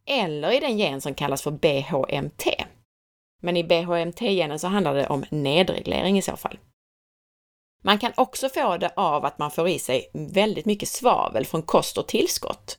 eller 0.07 0.53
i 0.53 0.61
den 0.61 0.79
gen 0.79 1.01
som 1.01 1.15
kallas 1.15 1.43
för 1.43 1.51
BHMT. 1.51 2.47
Men 3.43 3.57
i 3.57 3.65
BHMT-genen 3.65 4.59
så 4.59 4.67
handlar 4.67 4.95
det 4.95 5.07
om 5.07 5.25
nedreglering 5.31 6.19
i 6.19 6.23
så 6.23 6.37
fall. 6.37 6.59
Man 7.85 7.99
kan 7.99 8.13
också 8.17 8.49
få 8.49 8.77
det 8.77 8.93
av 8.97 9.25
att 9.25 9.39
man 9.39 9.51
får 9.51 9.69
i 9.69 9.79
sig 9.79 10.11
väldigt 10.15 10.67
mycket 10.67 10.89
svavel 10.89 11.45
från 11.45 11.63
kost 11.63 11.99
och 11.99 12.09
tillskott. 12.09 12.77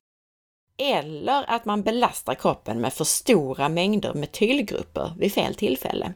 Eller 0.77 1.45
att 1.47 1.65
man 1.65 1.83
belastar 1.83 2.35
kroppen 2.35 2.81
med 2.81 2.93
för 2.93 3.03
stora 3.03 3.69
mängder 3.69 4.13
metylgrupper 4.13 5.13
vid 5.17 5.33
fel 5.33 5.55
tillfälle. 5.55 6.13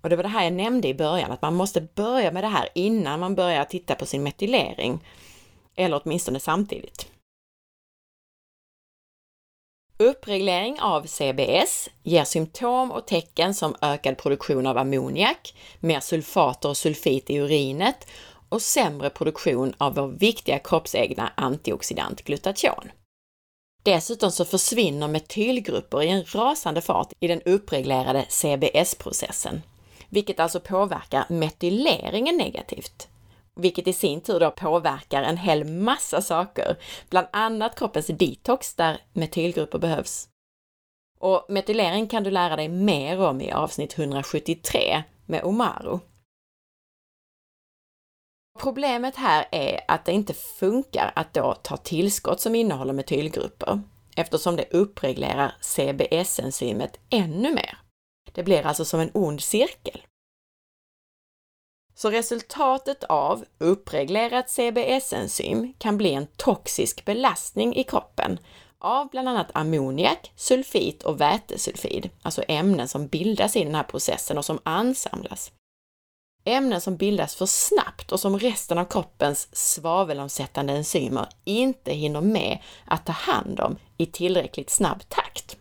Och 0.00 0.08
det 0.10 0.16
var 0.16 0.22
det 0.22 0.28
här 0.28 0.44
jag 0.44 0.52
nämnde 0.52 0.88
i 0.88 0.94
början, 0.94 1.32
att 1.32 1.42
man 1.42 1.54
måste 1.54 1.80
börja 1.80 2.32
med 2.32 2.44
det 2.44 2.48
här 2.48 2.68
innan 2.74 3.20
man 3.20 3.34
börjar 3.34 3.64
titta 3.64 3.94
på 3.94 4.06
sin 4.06 4.22
metylering. 4.22 5.04
Eller 5.76 6.00
åtminstone 6.04 6.40
samtidigt. 6.40 7.06
Uppreglering 9.98 10.80
av 10.80 11.02
CBS 11.02 11.88
ger 12.02 12.24
symptom 12.24 12.90
och 12.90 13.06
tecken 13.06 13.54
som 13.54 13.76
ökad 13.80 14.18
produktion 14.18 14.66
av 14.66 14.78
ammoniak, 14.78 15.54
mer 15.80 16.00
sulfater 16.00 16.68
och 16.68 16.76
sulfit 16.76 17.30
i 17.30 17.38
urinet 17.38 18.06
och 18.48 18.62
sämre 18.62 19.10
produktion 19.10 19.74
av 19.78 19.94
vår 19.94 20.08
viktiga 20.08 20.58
kroppsegna 20.58 21.32
antioxidant 21.34 22.22
glutation. 22.24 22.90
Dessutom 23.82 24.30
så 24.30 24.44
försvinner 24.44 25.08
metylgrupper 25.08 26.02
i 26.02 26.08
en 26.08 26.24
rasande 26.24 26.80
fart 26.80 27.12
i 27.20 27.28
den 27.28 27.42
uppreglerade 27.42 28.26
CBS-processen, 28.28 29.62
vilket 30.10 30.40
alltså 30.40 30.60
påverkar 30.60 31.24
metyleringen 31.28 32.36
negativt 32.36 33.08
vilket 33.60 33.88
i 33.88 33.92
sin 33.92 34.20
tur 34.20 34.40
då 34.40 34.50
påverkar 34.50 35.22
en 35.22 35.36
hel 35.36 35.64
massa 35.64 36.22
saker, 36.22 36.76
bland 37.10 37.26
annat 37.32 37.78
kroppens 37.78 38.06
detox 38.06 38.74
där 38.74 39.00
metylgrupper 39.12 39.78
behövs. 39.78 40.28
Och 41.20 41.46
metylering 41.48 42.06
kan 42.06 42.22
du 42.24 42.30
lära 42.30 42.56
dig 42.56 42.68
mer 42.68 43.20
om 43.20 43.40
i 43.40 43.52
avsnitt 43.52 43.98
173 43.98 45.02
med 45.26 45.44
Omaru. 45.44 45.98
Problemet 48.58 49.16
här 49.16 49.48
är 49.50 49.80
att 49.88 50.04
det 50.04 50.12
inte 50.12 50.34
funkar 50.34 51.12
att 51.16 51.34
då 51.34 51.54
ta 51.54 51.76
tillskott 51.76 52.40
som 52.40 52.54
innehåller 52.54 52.92
metylgrupper 52.92 53.80
eftersom 54.16 54.56
det 54.56 54.70
uppreglerar 54.70 55.54
CBS-enzymet 55.60 57.00
ännu 57.10 57.54
mer. 57.54 57.78
Det 58.32 58.42
blir 58.42 58.66
alltså 58.66 58.84
som 58.84 59.00
en 59.00 59.10
ond 59.14 59.40
cirkel. 59.40 60.02
Så 61.94 62.10
resultatet 62.10 63.04
av 63.04 63.44
uppreglerat 63.58 64.50
CBS-enzym 64.50 65.74
kan 65.78 65.96
bli 65.96 66.14
en 66.14 66.26
toxisk 66.26 67.04
belastning 67.04 67.76
i 67.76 67.84
kroppen 67.84 68.38
av 68.78 69.08
bland 69.08 69.28
annat 69.28 69.50
ammoniak, 69.54 70.32
sulfit 70.36 71.02
och 71.02 71.20
vätesulfid, 71.20 72.10
alltså 72.22 72.42
ämnen 72.48 72.88
som 72.88 73.06
bildas 73.06 73.56
i 73.56 73.64
den 73.64 73.74
här 73.74 73.82
processen 73.82 74.38
och 74.38 74.44
som 74.44 74.58
ansamlas. 74.62 75.52
Ämnen 76.44 76.80
som 76.80 76.96
bildas 76.96 77.34
för 77.34 77.46
snabbt 77.46 78.12
och 78.12 78.20
som 78.20 78.38
resten 78.38 78.78
av 78.78 78.84
kroppens 78.84 79.48
svavelomsättande 79.52 80.72
enzymer 80.72 81.28
inte 81.44 81.92
hinner 81.92 82.20
med 82.20 82.58
att 82.86 83.06
ta 83.06 83.12
hand 83.12 83.60
om 83.60 83.76
i 83.96 84.06
tillräckligt 84.06 84.70
snabb 84.70 85.08
takt. 85.08 85.59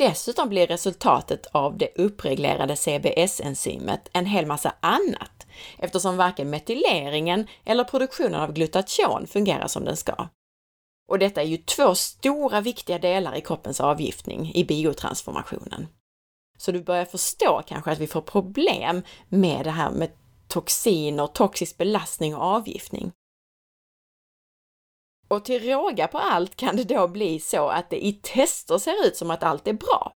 Dessutom 0.00 0.48
blir 0.48 0.66
resultatet 0.66 1.46
av 1.52 1.78
det 1.78 1.98
uppreglerade 1.98 2.76
CBS-enzymet 2.76 4.08
en 4.12 4.26
hel 4.26 4.46
massa 4.46 4.74
annat, 4.80 5.46
eftersom 5.78 6.16
varken 6.16 6.50
metyleringen 6.50 7.46
eller 7.64 7.84
produktionen 7.84 8.40
av 8.40 8.52
glutation 8.52 9.26
fungerar 9.26 9.66
som 9.66 9.84
den 9.84 9.96
ska. 9.96 10.28
Och 11.08 11.18
detta 11.18 11.42
är 11.42 11.46
ju 11.46 11.56
två 11.56 11.94
stora 11.94 12.60
viktiga 12.60 12.98
delar 12.98 13.36
i 13.36 13.40
kroppens 13.40 13.80
avgiftning 13.80 14.52
i 14.54 14.64
biotransformationen. 14.64 15.86
Så 16.58 16.72
du 16.72 16.82
börjar 16.82 17.04
förstå 17.04 17.62
kanske 17.66 17.90
att 17.90 17.98
vi 17.98 18.06
får 18.06 18.22
problem 18.22 19.02
med 19.28 19.64
det 19.64 19.70
här 19.70 19.90
med 19.90 20.10
toxiner, 20.48 21.26
toxisk 21.26 21.78
belastning 21.78 22.34
och 22.34 22.42
avgiftning. 22.42 23.12
Och 25.30 25.44
till 25.44 25.64
råga 25.64 26.08
på 26.08 26.18
allt 26.18 26.56
kan 26.56 26.76
det 26.76 26.84
då 26.84 27.08
bli 27.08 27.40
så 27.40 27.68
att 27.68 27.90
det 27.90 28.06
i 28.06 28.12
tester 28.12 28.78
ser 28.78 29.06
ut 29.06 29.16
som 29.16 29.30
att 29.30 29.42
allt 29.42 29.68
är 29.68 29.72
bra. 29.72 30.12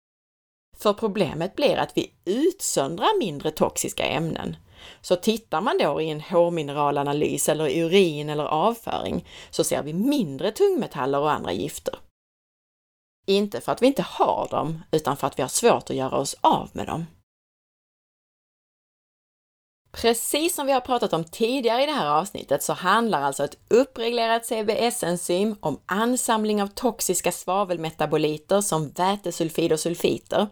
För 0.77 0.92
problemet 0.92 1.57
blir 1.57 1.77
att 1.77 1.96
vi 1.96 2.14
utsöndrar 2.25 3.18
mindre 3.18 3.51
toxiska 3.51 4.07
ämnen. 4.07 4.57
Så 5.01 5.16
tittar 5.16 5.61
man 5.61 5.79
då 5.79 6.01
i 6.01 6.11
en 6.11 6.20
hårmineralanalys 6.20 7.48
eller 7.48 7.68
i 7.68 7.81
urin 7.81 8.29
eller 8.29 8.44
avföring 8.44 9.29
så 9.51 9.64
ser 9.64 9.83
vi 9.83 9.92
mindre 9.92 10.53
tungmetaller 10.53 11.18
och 11.18 11.33
andra 11.33 11.53
gifter. 11.53 11.98
Inte 13.27 13.61
för 13.61 13.72
att 13.72 13.83
vi 13.83 13.87
inte 13.87 14.03
har 14.03 14.48
dem, 14.51 14.83
utan 14.90 15.16
för 15.16 15.27
att 15.27 15.38
vi 15.38 15.42
har 15.42 15.48
svårt 15.48 15.90
att 15.90 15.96
göra 15.96 16.16
oss 16.16 16.37
av 16.40 16.70
med 16.72 16.87
dem. 16.87 17.07
Precis 19.92 20.55
som 20.55 20.66
vi 20.66 20.72
har 20.72 20.81
pratat 20.81 21.12
om 21.12 21.24
tidigare 21.24 21.83
i 21.83 21.87
det 21.87 21.92
här 21.92 22.11
avsnittet 22.11 22.62
så 22.62 22.72
handlar 22.72 23.22
alltså 23.22 23.44
ett 23.44 23.59
uppreglerat 23.68 24.46
CBS-enzym 24.46 25.57
om 25.61 25.81
ansamling 25.87 26.62
av 26.62 26.66
toxiska 26.66 27.33
svavelmetaboliter 27.33 28.61
som 28.61 28.90
vätesulfid 28.90 29.72
och 29.72 29.81
sulfiter. 29.81 30.46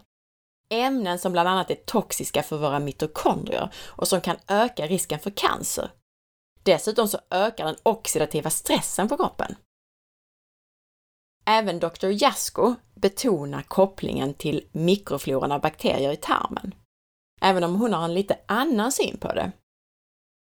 Ämnen 0.69 1.19
som 1.19 1.31
bland 1.31 1.49
annat 1.49 1.71
är 1.71 1.75
toxiska 1.75 2.43
för 2.43 2.57
våra 2.57 2.79
mitokondrier 2.79 3.73
och 3.87 4.07
som 4.07 4.21
kan 4.21 4.37
öka 4.47 4.87
risken 4.87 5.19
för 5.19 5.29
cancer. 5.29 5.91
Dessutom 6.63 7.07
så 7.07 7.17
ökar 7.29 7.65
den 7.65 7.75
oxidativa 7.83 8.49
stressen 8.49 9.07
på 9.07 9.17
kroppen. 9.17 9.55
Även 11.45 11.79
Dr. 11.79 12.07
Jasko 12.23 12.75
betonar 12.95 13.61
kopplingen 13.61 14.33
till 14.33 14.67
mikrofloran 14.71 15.51
av 15.51 15.61
bakterier 15.61 16.11
i 16.11 16.17
tarmen 16.17 16.73
även 17.41 17.63
om 17.63 17.75
hon 17.75 17.93
har 17.93 18.05
en 18.05 18.13
lite 18.13 18.37
annan 18.45 18.91
syn 18.91 19.17
på 19.17 19.33
det. 19.33 19.51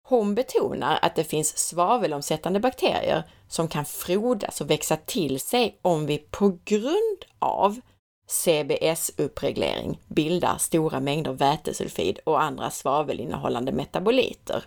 Hon 0.07 0.35
betonar 0.35 0.99
att 1.03 1.15
det 1.17 1.25
finns 1.25 1.59
svavelomsättande 1.59 2.61
bakterier 2.61 3.23
som 3.49 3.69
kan 3.69 3.85
frodas 3.85 4.61
och 4.61 4.71
växa 4.71 4.97
till 4.97 5.41
sig 5.41 5.79
om 5.83 6.07
vi 6.07 6.19
på 6.19 6.59
grund 6.65 7.25
av 7.39 7.81
CBS-uppreglering 8.27 10.01
bildar 10.07 10.59
stora 10.59 11.01
mängder 11.01 11.33
vätesulfid 11.33 12.19
och 12.25 12.43
andra 12.43 12.71
svavelinnehållande 12.71 13.73
metaboliter. 13.73 14.65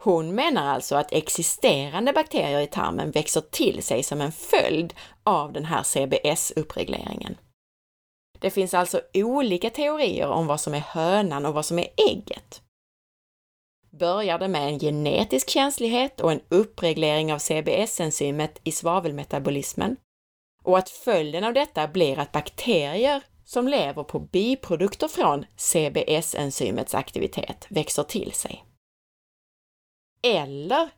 Hon 0.00 0.34
menar 0.34 0.74
alltså 0.74 0.96
att 0.96 1.12
existerande 1.12 2.12
bakterier 2.12 2.60
i 2.60 2.66
tarmen 2.66 3.10
växer 3.10 3.40
till 3.40 3.82
sig 3.82 4.02
som 4.02 4.20
en 4.20 4.32
följd 4.32 4.94
av 5.24 5.52
den 5.52 5.64
här 5.64 5.82
CBS-uppregleringen. 5.82 7.36
Det 8.40 8.50
finns 8.50 8.74
alltså 8.74 9.00
olika 9.14 9.70
teorier 9.70 10.28
om 10.28 10.46
vad 10.46 10.60
som 10.60 10.74
är 10.74 10.80
hönan 10.80 11.46
och 11.46 11.54
vad 11.54 11.64
som 11.64 11.78
är 11.78 11.88
ägget. 12.10 12.62
Börjar 13.90 14.38
det 14.38 14.48
med 14.48 14.68
en 14.68 14.78
genetisk 14.78 15.50
känslighet 15.50 16.20
och 16.20 16.32
en 16.32 16.40
uppreglering 16.48 17.32
av 17.32 17.38
CBS-enzymet 17.38 18.60
i 18.64 18.72
svavelmetabolismen 18.72 19.96
och 20.62 20.78
att 20.78 20.90
följden 20.90 21.44
av 21.44 21.54
detta 21.54 21.88
blir 21.88 22.18
att 22.18 22.32
bakterier 22.32 23.22
som 23.44 23.68
lever 23.68 24.04
på 24.04 24.18
biprodukter 24.18 25.08
från 25.08 25.44
CBS-enzymets 25.56 26.94
aktivitet 26.94 27.66
växer 27.68 28.02
till 28.02 28.32
sig. 28.32 28.64
Eller 30.22 30.88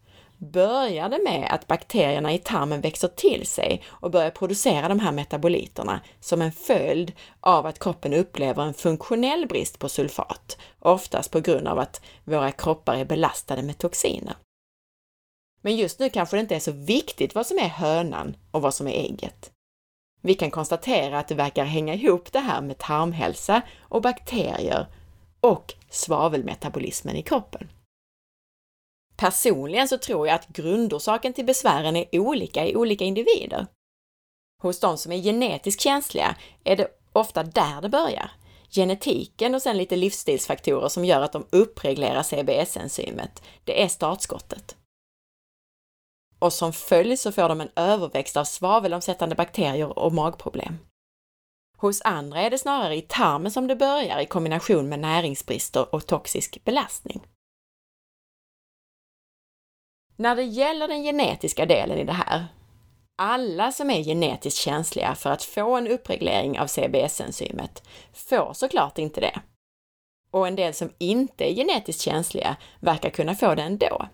börjar 0.41 1.09
det 1.09 1.21
med 1.25 1.49
att 1.51 1.67
bakterierna 1.67 2.33
i 2.33 2.39
tarmen 2.39 2.81
växer 2.81 3.09
till 3.09 3.47
sig 3.47 3.83
och 3.89 4.11
börjar 4.11 4.31
producera 4.31 4.89
de 4.89 4.99
här 4.99 5.13
metaboliterna 5.13 6.01
som 6.21 6.43
en 6.43 6.53
följd 6.53 7.13
av 7.41 7.67
att 7.67 7.79
kroppen 7.79 8.15
upplever 8.15 8.63
en 8.63 8.75
funktionell 8.75 9.47
brist 9.47 9.79
på 9.79 9.89
sulfat, 9.89 10.59
oftast 10.79 11.31
på 11.31 11.41
grund 11.41 11.69
av 11.69 11.79
att 11.79 12.01
våra 12.25 12.53
kroppar 12.53 12.97
är 12.97 13.05
belastade 13.05 13.63
med 13.63 13.79
toxiner. 13.79 14.35
Men 15.63 15.77
just 15.77 15.99
nu 15.99 16.11
kanske 16.11 16.37
det 16.37 16.41
inte 16.41 16.57
är 16.57 16.61
så 16.61 16.73
viktigt 16.73 17.35
vad 17.35 17.47
som 17.47 17.59
är 17.59 17.69
hönan 17.69 18.37
och 18.51 18.63
vad 18.63 18.75
som 18.75 18.87
är 18.87 19.05
ägget. 19.05 19.53
Vi 20.23 20.35
kan 20.35 20.51
konstatera 20.51 21.19
att 21.19 21.29
det 21.29 21.35
verkar 21.35 21.65
hänga 21.65 21.95
ihop 21.95 22.33
det 22.33 22.41
här 22.41 22.61
med 22.61 22.79
tarmhälsa 22.79 23.63
och 23.81 24.03
bakterier 24.03 24.87
och 25.41 25.75
svavelmetabolismen 25.91 27.17
i 27.17 27.23
kroppen. 27.23 27.69
Personligen 29.21 29.89
så 29.89 29.99
tror 29.99 30.27
jag 30.27 30.35
att 30.35 30.49
grundorsaken 30.49 31.33
till 31.33 31.45
besvären 31.45 31.97
är 31.97 32.19
olika 32.19 32.67
i 32.67 32.77
olika 32.77 33.05
individer. 33.05 33.67
Hos 34.63 34.81
de 34.81 34.99
som 34.99 35.13
är 35.13 35.23
genetiskt 35.23 35.83
känsliga 35.83 36.37
är 36.65 36.77
det 36.77 36.89
ofta 37.13 37.43
där 37.43 37.81
det 37.83 37.89
börjar. 37.89 38.31
Genetiken 38.71 39.55
och 39.55 39.63
sen 39.63 39.77
lite 39.77 39.97
livsstilsfaktorer 39.97 40.89
som 40.89 41.05
gör 41.05 41.21
att 41.21 41.33
de 41.33 41.47
uppreglerar 41.51 42.23
CBS-enzymet. 42.23 43.43
Det 43.65 43.83
är 43.83 43.89
startskottet. 43.89 44.77
Och 46.39 46.53
som 46.53 46.73
följd 46.73 47.21
så 47.21 47.33
får 47.33 47.49
de 47.49 47.61
en 47.61 47.71
överväxt 47.77 48.37
av 48.37 48.45
svavelomsättande 48.45 49.35
bakterier 49.35 49.99
och 49.99 50.13
magproblem. 50.13 50.79
Hos 51.79 52.03
andra 52.03 52.41
är 52.41 52.51
det 52.51 52.59
snarare 52.59 52.97
i 52.97 53.03
tarmen 53.03 53.51
som 53.51 53.67
det 53.67 53.77
börjar 53.77 54.21
i 54.21 54.27
kombination 54.27 54.89
med 54.89 54.99
näringsbrister 54.99 55.95
och 55.95 56.07
toxisk 56.07 56.65
belastning. 56.65 57.27
När 60.21 60.37
det 60.37 60.43
gäller 60.43 60.89
den 60.89 61.03
genetiska 61.03 61.67
delen 61.67 61.99
i 61.99 62.05
det 62.05 62.13
här, 62.13 62.47
alla 63.19 63.73
som 63.73 63.91
är 63.91 64.03
genetiskt 64.03 64.59
känsliga 64.59 65.15
för 65.15 65.31
att 65.31 65.43
få 65.43 65.77
en 65.77 65.89
uppreglering 65.89 66.61
av 66.61 66.67
CBS-enzymet 66.67 67.83
får 68.13 68.53
såklart 68.53 68.99
inte 68.99 69.21
det. 69.21 69.41
Och 70.31 70.49
en 70.49 70.57
del 70.57 70.75
som 70.75 70.93
inte 70.99 71.51
är 71.51 71.55
genetiskt 71.55 72.03
känsliga 72.03 72.57
verkar 72.81 73.11
kunna 73.11 73.35
få 73.35 73.55
det 73.55 73.63
ändå. 73.63 74.09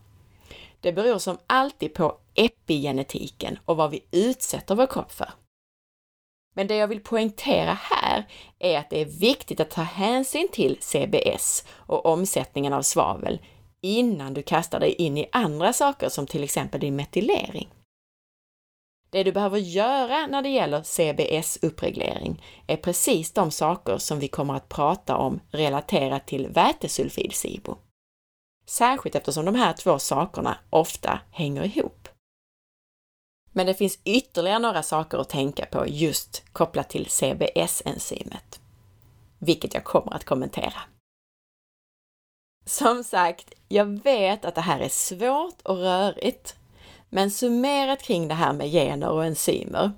Det 0.80 0.92
beror 0.92 1.18
som 1.18 1.38
alltid 1.46 1.94
på 1.94 2.18
epigenetiken 2.34 3.58
och 3.64 3.76
vad 3.76 3.90
vi 3.90 4.04
utsätter 4.10 4.74
vår 4.74 4.86
kropp 4.86 5.12
för. 5.12 5.30
Men 6.54 6.66
det 6.66 6.76
jag 6.76 6.88
vill 6.88 7.00
poängtera 7.00 7.78
här 7.80 8.24
är 8.58 8.78
att 8.78 8.90
det 8.90 9.00
är 9.00 9.20
viktigt 9.20 9.60
att 9.60 9.70
ta 9.70 9.82
hänsyn 9.82 10.48
till 10.52 10.78
CBS 10.80 11.64
och 11.70 12.06
omsättningen 12.06 12.72
av 12.72 12.82
svavel 12.82 13.40
innan 13.80 14.34
du 14.34 14.42
kastar 14.42 14.80
dig 14.80 14.92
in 14.92 15.18
i 15.18 15.28
andra 15.32 15.72
saker 15.72 16.08
som 16.08 16.26
till 16.26 16.44
exempel 16.44 16.80
din 16.80 16.96
metylering. 16.96 17.68
Det 19.10 19.22
du 19.22 19.32
behöver 19.32 19.58
göra 19.58 20.26
när 20.26 20.42
det 20.42 20.48
gäller 20.48 20.82
CBS-uppreglering 20.82 22.42
är 22.66 22.76
precis 22.76 23.32
de 23.32 23.50
saker 23.50 23.98
som 23.98 24.18
vi 24.18 24.28
kommer 24.28 24.54
att 24.54 24.68
prata 24.68 25.16
om 25.16 25.40
relaterat 25.50 26.26
till 26.26 26.48
vätesulfid-SIBO. 26.48 27.76
Särskilt 28.66 29.16
eftersom 29.16 29.44
de 29.44 29.54
här 29.54 29.72
två 29.72 29.98
sakerna 29.98 30.58
ofta 30.70 31.20
hänger 31.30 31.64
ihop. 31.64 32.08
Men 33.52 33.66
det 33.66 33.74
finns 33.74 33.98
ytterligare 34.04 34.58
några 34.58 34.82
saker 34.82 35.18
att 35.18 35.28
tänka 35.28 35.66
på 35.66 35.84
just 35.86 36.44
kopplat 36.52 36.90
till 36.90 37.06
CBS-enzymet, 37.06 38.60
vilket 39.38 39.74
jag 39.74 39.84
kommer 39.84 40.14
att 40.14 40.24
kommentera. 40.24 40.80
Som 42.68 43.04
sagt, 43.04 43.54
jag 43.68 44.02
vet 44.02 44.44
att 44.44 44.54
det 44.54 44.60
här 44.60 44.80
är 44.80 44.88
svårt 44.88 45.62
och 45.62 45.76
rörigt, 45.76 46.54
men 47.08 47.30
summerat 47.30 48.02
kring 48.02 48.28
det 48.28 48.34
här 48.34 48.52
med 48.52 48.70
gener 48.70 49.08
och 49.08 49.24
enzymer. 49.24 49.90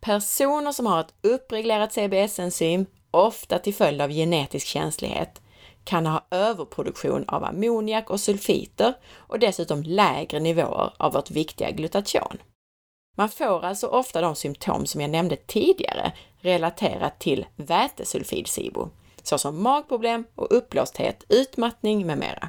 Personer 0.00 0.72
som 0.72 0.86
har 0.86 1.00
ett 1.00 1.14
uppreglerat 1.22 1.92
CBS-enzym, 1.92 2.86
ofta 3.10 3.58
till 3.58 3.74
följd 3.74 4.00
av 4.00 4.10
genetisk 4.10 4.66
känslighet, 4.66 5.40
kan 5.84 6.06
ha 6.06 6.26
överproduktion 6.30 7.24
av 7.28 7.44
ammoniak 7.44 8.10
och 8.10 8.20
sulfiter 8.20 8.94
och 9.16 9.38
dessutom 9.38 9.82
lägre 9.82 10.40
nivåer 10.40 10.94
av 10.96 11.12
vårt 11.12 11.30
viktiga 11.30 11.70
glutation. 11.70 12.38
Man 13.16 13.28
får 13.28 13.64
alltså 13.64 13.86
ofta 13.86 14.20
de 14.20 14.34
symptom 14.34 14.86
som 14.86 15.00
jag 15.00 15.10
nämnde 15.10 15.36
tidigare 15.36 16.12
relaterat 16.40 17.18
till 17.18 17.46
vätesulfid-SIBO, 17.56 18.90
såsom 19.26 19.62
magproblem 19.62 20.24
och 20.34 20.56
uppblåsthet, 20.56 21.24
utmattning 21.28 22.06
med 22.06 22.18
mera. 22.18 22.48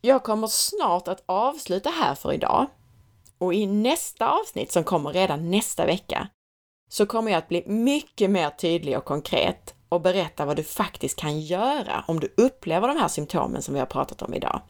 Jag 0.00 0.22
kommer 0.22 0.46
snart 0.46 1.08
att 1.08 1.22
avsluta 1.26 1.90
här 1.90 2.14
för 2.14 2.32
idag 2.32 2.66
och 3.38 3.54
i 3.54 3.66
nästa 3.66 4.30
avsnitt 4.30 4.72
som 4.72 4.84
kommer 4.84 5.12
redan 5.12 5.50
nästa 5.50 5.86
vecka 5.86 6.28
så 6.90 7.06
kommer 7.06 7.30
jag 7.30 7.38
att 7.38 7.48
bli 7.48 7.62
mycket 7.66 8.30
mer 8.30 8.50
tydlig 8.50 8.98
och 8.98 9.04
konkret 9.04 9.74
och 9.88 10.00
berätta 10.00 10.44
vad 10.44 10.56
du 10.56 10.64
faktiskt 10.64 11.18
kan 11.18 11.40
göra 11.40 12.04
om 12.08 12.20
du 12.20 12.34
upplever 12.36 12.88
de 12.88 12.96
här 12.96 13.08
symptomen 13.08 13.62
som 13.62 13.74
vi 13.74 13.80
har 13.80 13.86
pratat 13.86 14.22
om 14.22 14.34
idag 14.34 14.60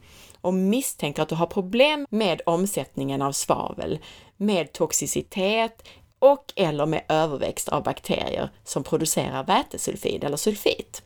och 0.41 0.53
misstänker 0.53 1.21
att 1.21 1.29
du 1.29 1.35
har 1.35 1.47
problem 1.47 2.05
med 2.09 2.41
omsättningen 2.45 3.21
av 3.21 3.31
svavel, 3.31 3.99
med 4.37 4.73
toxicitet 4.73 5.87
och 6.19 6.53
eller 6.55 6.85
med 6.85 7.03
överväxt 7.09 7.69
av 7.69 7.83
bakterier 7.83 8.49
som 8.63 8.83
producerar 8.83 9.43
vätesulfid 9.43 10.23
eller 10.23 10.37
sulfit. 10.37 11.03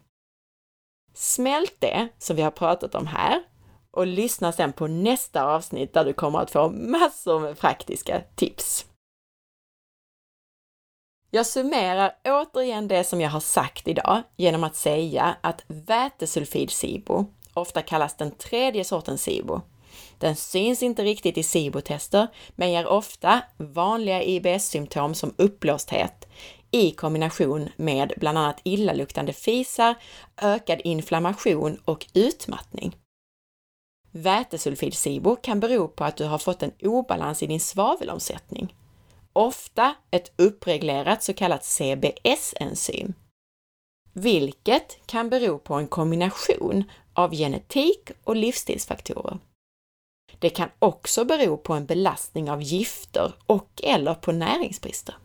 Smält 1.13 1.75
det 1.79 2.09
som 2.17 2.35
vi 2.35 2.41
har 2.41 2.51
pratat 2.51 2.95
om 2.95 3.07
här 3.07 3.43
och 3.91 4.07
lyssna 4.07 4.51
sedan 4.51 4.73
på 4.73 4.87
nästa 4.87 5.43
avsnitt 5.43 5.93
där 5.93 6.05
du 6.05 6.13
kommer 6.13 6.39
att 6.39 6.51
få 6.51 6.69
massor 6.69 7.39
med 7.39 7.59
praktiska 7.59 8.21
tips. 8.35 8.85
Jag 11.31 11.45
summerar 11.45 12.15
återigen 12.25 12.87
det 12.87 13.03
som 13.03 13.21
jag 13.21 13.29
har 13.29 13.39
sagt 13.39 13.87
idag 13.87 14.21
genom 14.35 14.63
att 14.63 14.75
säga 14.75 15.35
att 15.41 15.65
vätesulfid-SIBO, 15.67 17.25
ofta 17.53 17.81
kallas 17.81 18.17
den 18.17 18.31
tredje 18.31 18.83
sortens 18.83 19.23
SIBO, 19.23 19.61
den 20.19 20.35
syns 20.35 20.83
inte 20.83 21.03
riktigt 21.03 21.37
i 21.37 21.43
SIBO-tester, 21.43 22.27
men 22.55 22.71
ger 22.71 22.87
ofta 22.87 23.41
vanliga 23.57 24.23
IBS-symptom 24.23 25.13
som 25.13 25.33
uppblåsthet 25.37 26.27
i 26.71 26.91
kombination 26.91 27.69
med 27.75 28.13
bland 28.17 28.37
annat 28.37 28.61
illaluktande 28.63 29.33
fisar, 29.33 29.95
ökad 30.41 30.81
inflammation 30.83 31.77
och 31.85 32.07
utmattning. 32.13 32.95
Vätesulfid-SIBO 34.11 35.35
kan 35.41 35.59
bero 35.59 35.87
på 35.87 36.03
att 36.03 36.17
du 36.17 36.25
har 36.25 36.37
fått 36.37 36.63
en 36.63 36.71
obalans 36.81 37.43
i 37.43 37.47
din 37.47 37.59
svavelomsättning. 37.59 38.75
Ofta 39.33 39.95
ett 40.11 40.31
uppreglerat 40.35 41.23
så 41.23 41.33
kallat 41.33 41.65
CBS-enzym, 41.65 43.13
vilket 44.13 44.97
kan 45.05 45.29
bero 45.29 45.59
på 45.59 45.73
en 45.73 45.87
kombination 45.87 46.83
av 47.13 47.35
genetik 47.35 48.11
och 48.23 48.35
livsstilsfaktorer. 48.35 49.37
Det 50.39 50.49
kan 50.49 50.69
också 50.79 51.25
bero 51.25 51.57
på 51.57 51.73
en 51.73 51.85
belastning 51.85 52.51
av 52.51 52.61
gifter 52.61 53.33
och 53.45 53.81
eller 53.83 54.13
på 54.13 54.31
näringsbrister. 54.31 55.15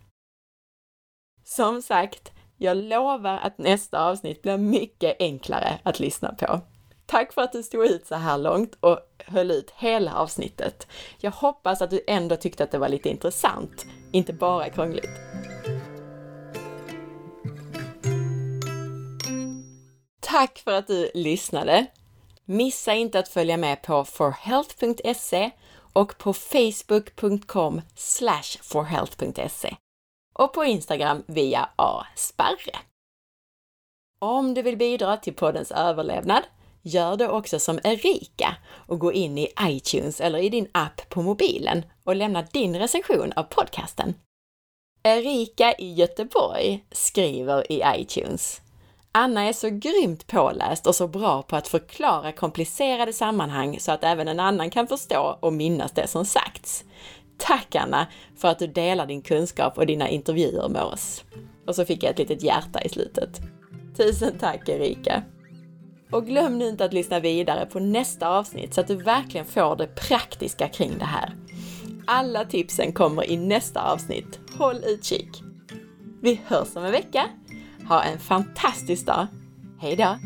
Som 1.44 1.82
sagt, 1.82 2.32
jag 2.56 2.76
lovar 2.76 3.38
att 3.38 3.58
nästa 3.58 4.04
avsnitt 4.04 4.42
blir 4.42 4.56
mycket 4.56 5.16
enklare 5.18 5.78
att 5.82 6.00
lyssna 6.00 6.34
på. 6.34 6.60
Tack 7.06 7.32
för 7.32 7.42
att 7.42 7.52
du 7.52 7.62
stod 7.62 7.86
ut 7.86 8.06
så 8.06 8.14
här 8.14 8.38
långt 8.38 8.76
och 8.80 8.98
höll 9.26 9.50
ut 9.50 9.70
hela 9.76 10.14
avsnittet. 10.14 10.86
Jag 11.20 11.30
hoppas 11.30 11.82
att 11.82 11.90
du 11.90 12.04
ändå 12.06 12.36
tyckte 12.36 12.64
att 12.64 12.70
det 12.70 12.78
var 12.78 12.88
lite 12.88 13.08
intressant, 13.08 13.86
inte 14.12 14.32
bara 14.32 14.70
krångligt. 14.70 15.10
Tack 20.20 20.58
för 20.58 20.72
att 20.72 20.86
du 20.86 21.10
lyssnade! 21.14 21.86
Missa 22.44 22.94
inte 22.94 23.18
att 23.18 23.28
följa 23.28 23.56
med 23.56 23.82
på 23.82 24.04
forhealth.se 24.04 25.50
och 25.92 26.18
på 26.18 26.32
facebook.com 26.32 27.82
forhealth.se 28.62 29.76
och 30.34 30.52
på 30.52 30.64
Instagram 30.64 31.22
via 31.26 31.68
asparre. 31.76 32.78
Om 34.18 34.54
du 34.54 34.62
vill 34.62 34.76
bidra 34.76 35.16
till 35.16 35.34
poddens 35.34 35.70
överlevnad, 35.72 36.42
gör 36.82 37.16
det 37.16 37.28
också 37.28 37.58
som 37.58 37.78
Erika 37.84 38.56
och 38.86 38.98
gå 38.98 39.12
in 39.12 39.38
i 39.38 39.48
iTunes 39.60 40.20
eller 40.20 40.38
i 40.38 40.48
din 40.48 40.68
app 40.72 41.08
på 41.08 41.22
mobilen 41.22 41.84
och 42.04 42.16
lämna 42.16 42.42
din 42.42 42.78
recension 42.78 43.32
av 43.36 43.42
podcasten. 43.42 44.14
Erika 45.02 45.74
i 45.74 45.94
Göteborg 45.94 46.84
skriver 46.92 47.72
i 47.72 47.82
iTunes. 47.96 48.60
Anna 49.16 49.42
är 49.42 49.52
så 49.52 49.68
grymt 49.70 50.26
påläst 50.26 50.86
och 50.86 50.94
så 50.94 51.08
bra 51.08 51.42
på 51.42 51.56
att 51.56 51.68
förklara 51.68 52.32
komplicerade 52.32 53.12
sammanhang 53.12 53.80
så 53.80 53.92
att 53.92 54.04
även 54.04 54.28
en 54.28 54.40
annan 54.40 54.70
kan 54.70 54.86
förstå 54.86 55.38
och 55.40 55.52
minnas 55.52 55.92
det 55.92 56.06
som 56.06 56.24
sagts. 56.24 56.84
Tack 57.38 57.74
Anna 57.74 58.06
för 58.36 58.48
att 58.48 58.58
du 58.58 58.66
delar 58.66 59.06
din 59.06 59.22
kunskap 59.22 59.78
och 59.78 59.86
dina 59.86 60.08
intervjuer 60.08 60.68
med 60.68 60.82
oss. 60.82 61.24
Och 61.66 61.74
så 61.74 61.84
fick 61.84 62.02
jag 62.02 62.10
ett 62.10 62.18
litet 62.18 62.42
hjärta 62.42 62.82
i 62.82 62.88
slutet. 62.88 63.40
Tusen 63.96 64.38
tack 64.38 64.68
Erika! 64.68 65.22
Och 66.10 66.26
glöm 66.26 66.58
nu 66.58 66.68
inte 66.68 66.84
att 66.84 66.92
lyssna 66.92 67.20
vidare 67.20 67.66
på 67.66 67.80
nästa 67.80 68.28
avsnitt 68.28 68.74
så 68.74 68.80
att 68.80 68.88
du 68.88 68.96
verkligen 68.96 69.46
får 69.46 69.76
det 69.76 69.86
praktiska 69.86 70.68
kring 70.68 70.98
det 70.98 71.04
här. 71.04 71.36
Alla 72.06 72.44
tipsen 72.44 72.92
kommer 72.92 73.30
i 73.30 73.36
nästa 73.36 73.92
avsnitt. 73.92 74.40
Håll 74.58 74.84
utkik! 74.86 75.42
Vi 76.22 76.40
hörs 76.46 76.76
om 76.76 76.84
en 76.84 76.92
vecka. 76.92 77.28
Ha 77.88 78.02
en 78.02 78.18
fantastisk 78.18 79.06
dag! 79.06 79.26
Hejdå! 79.80 80.16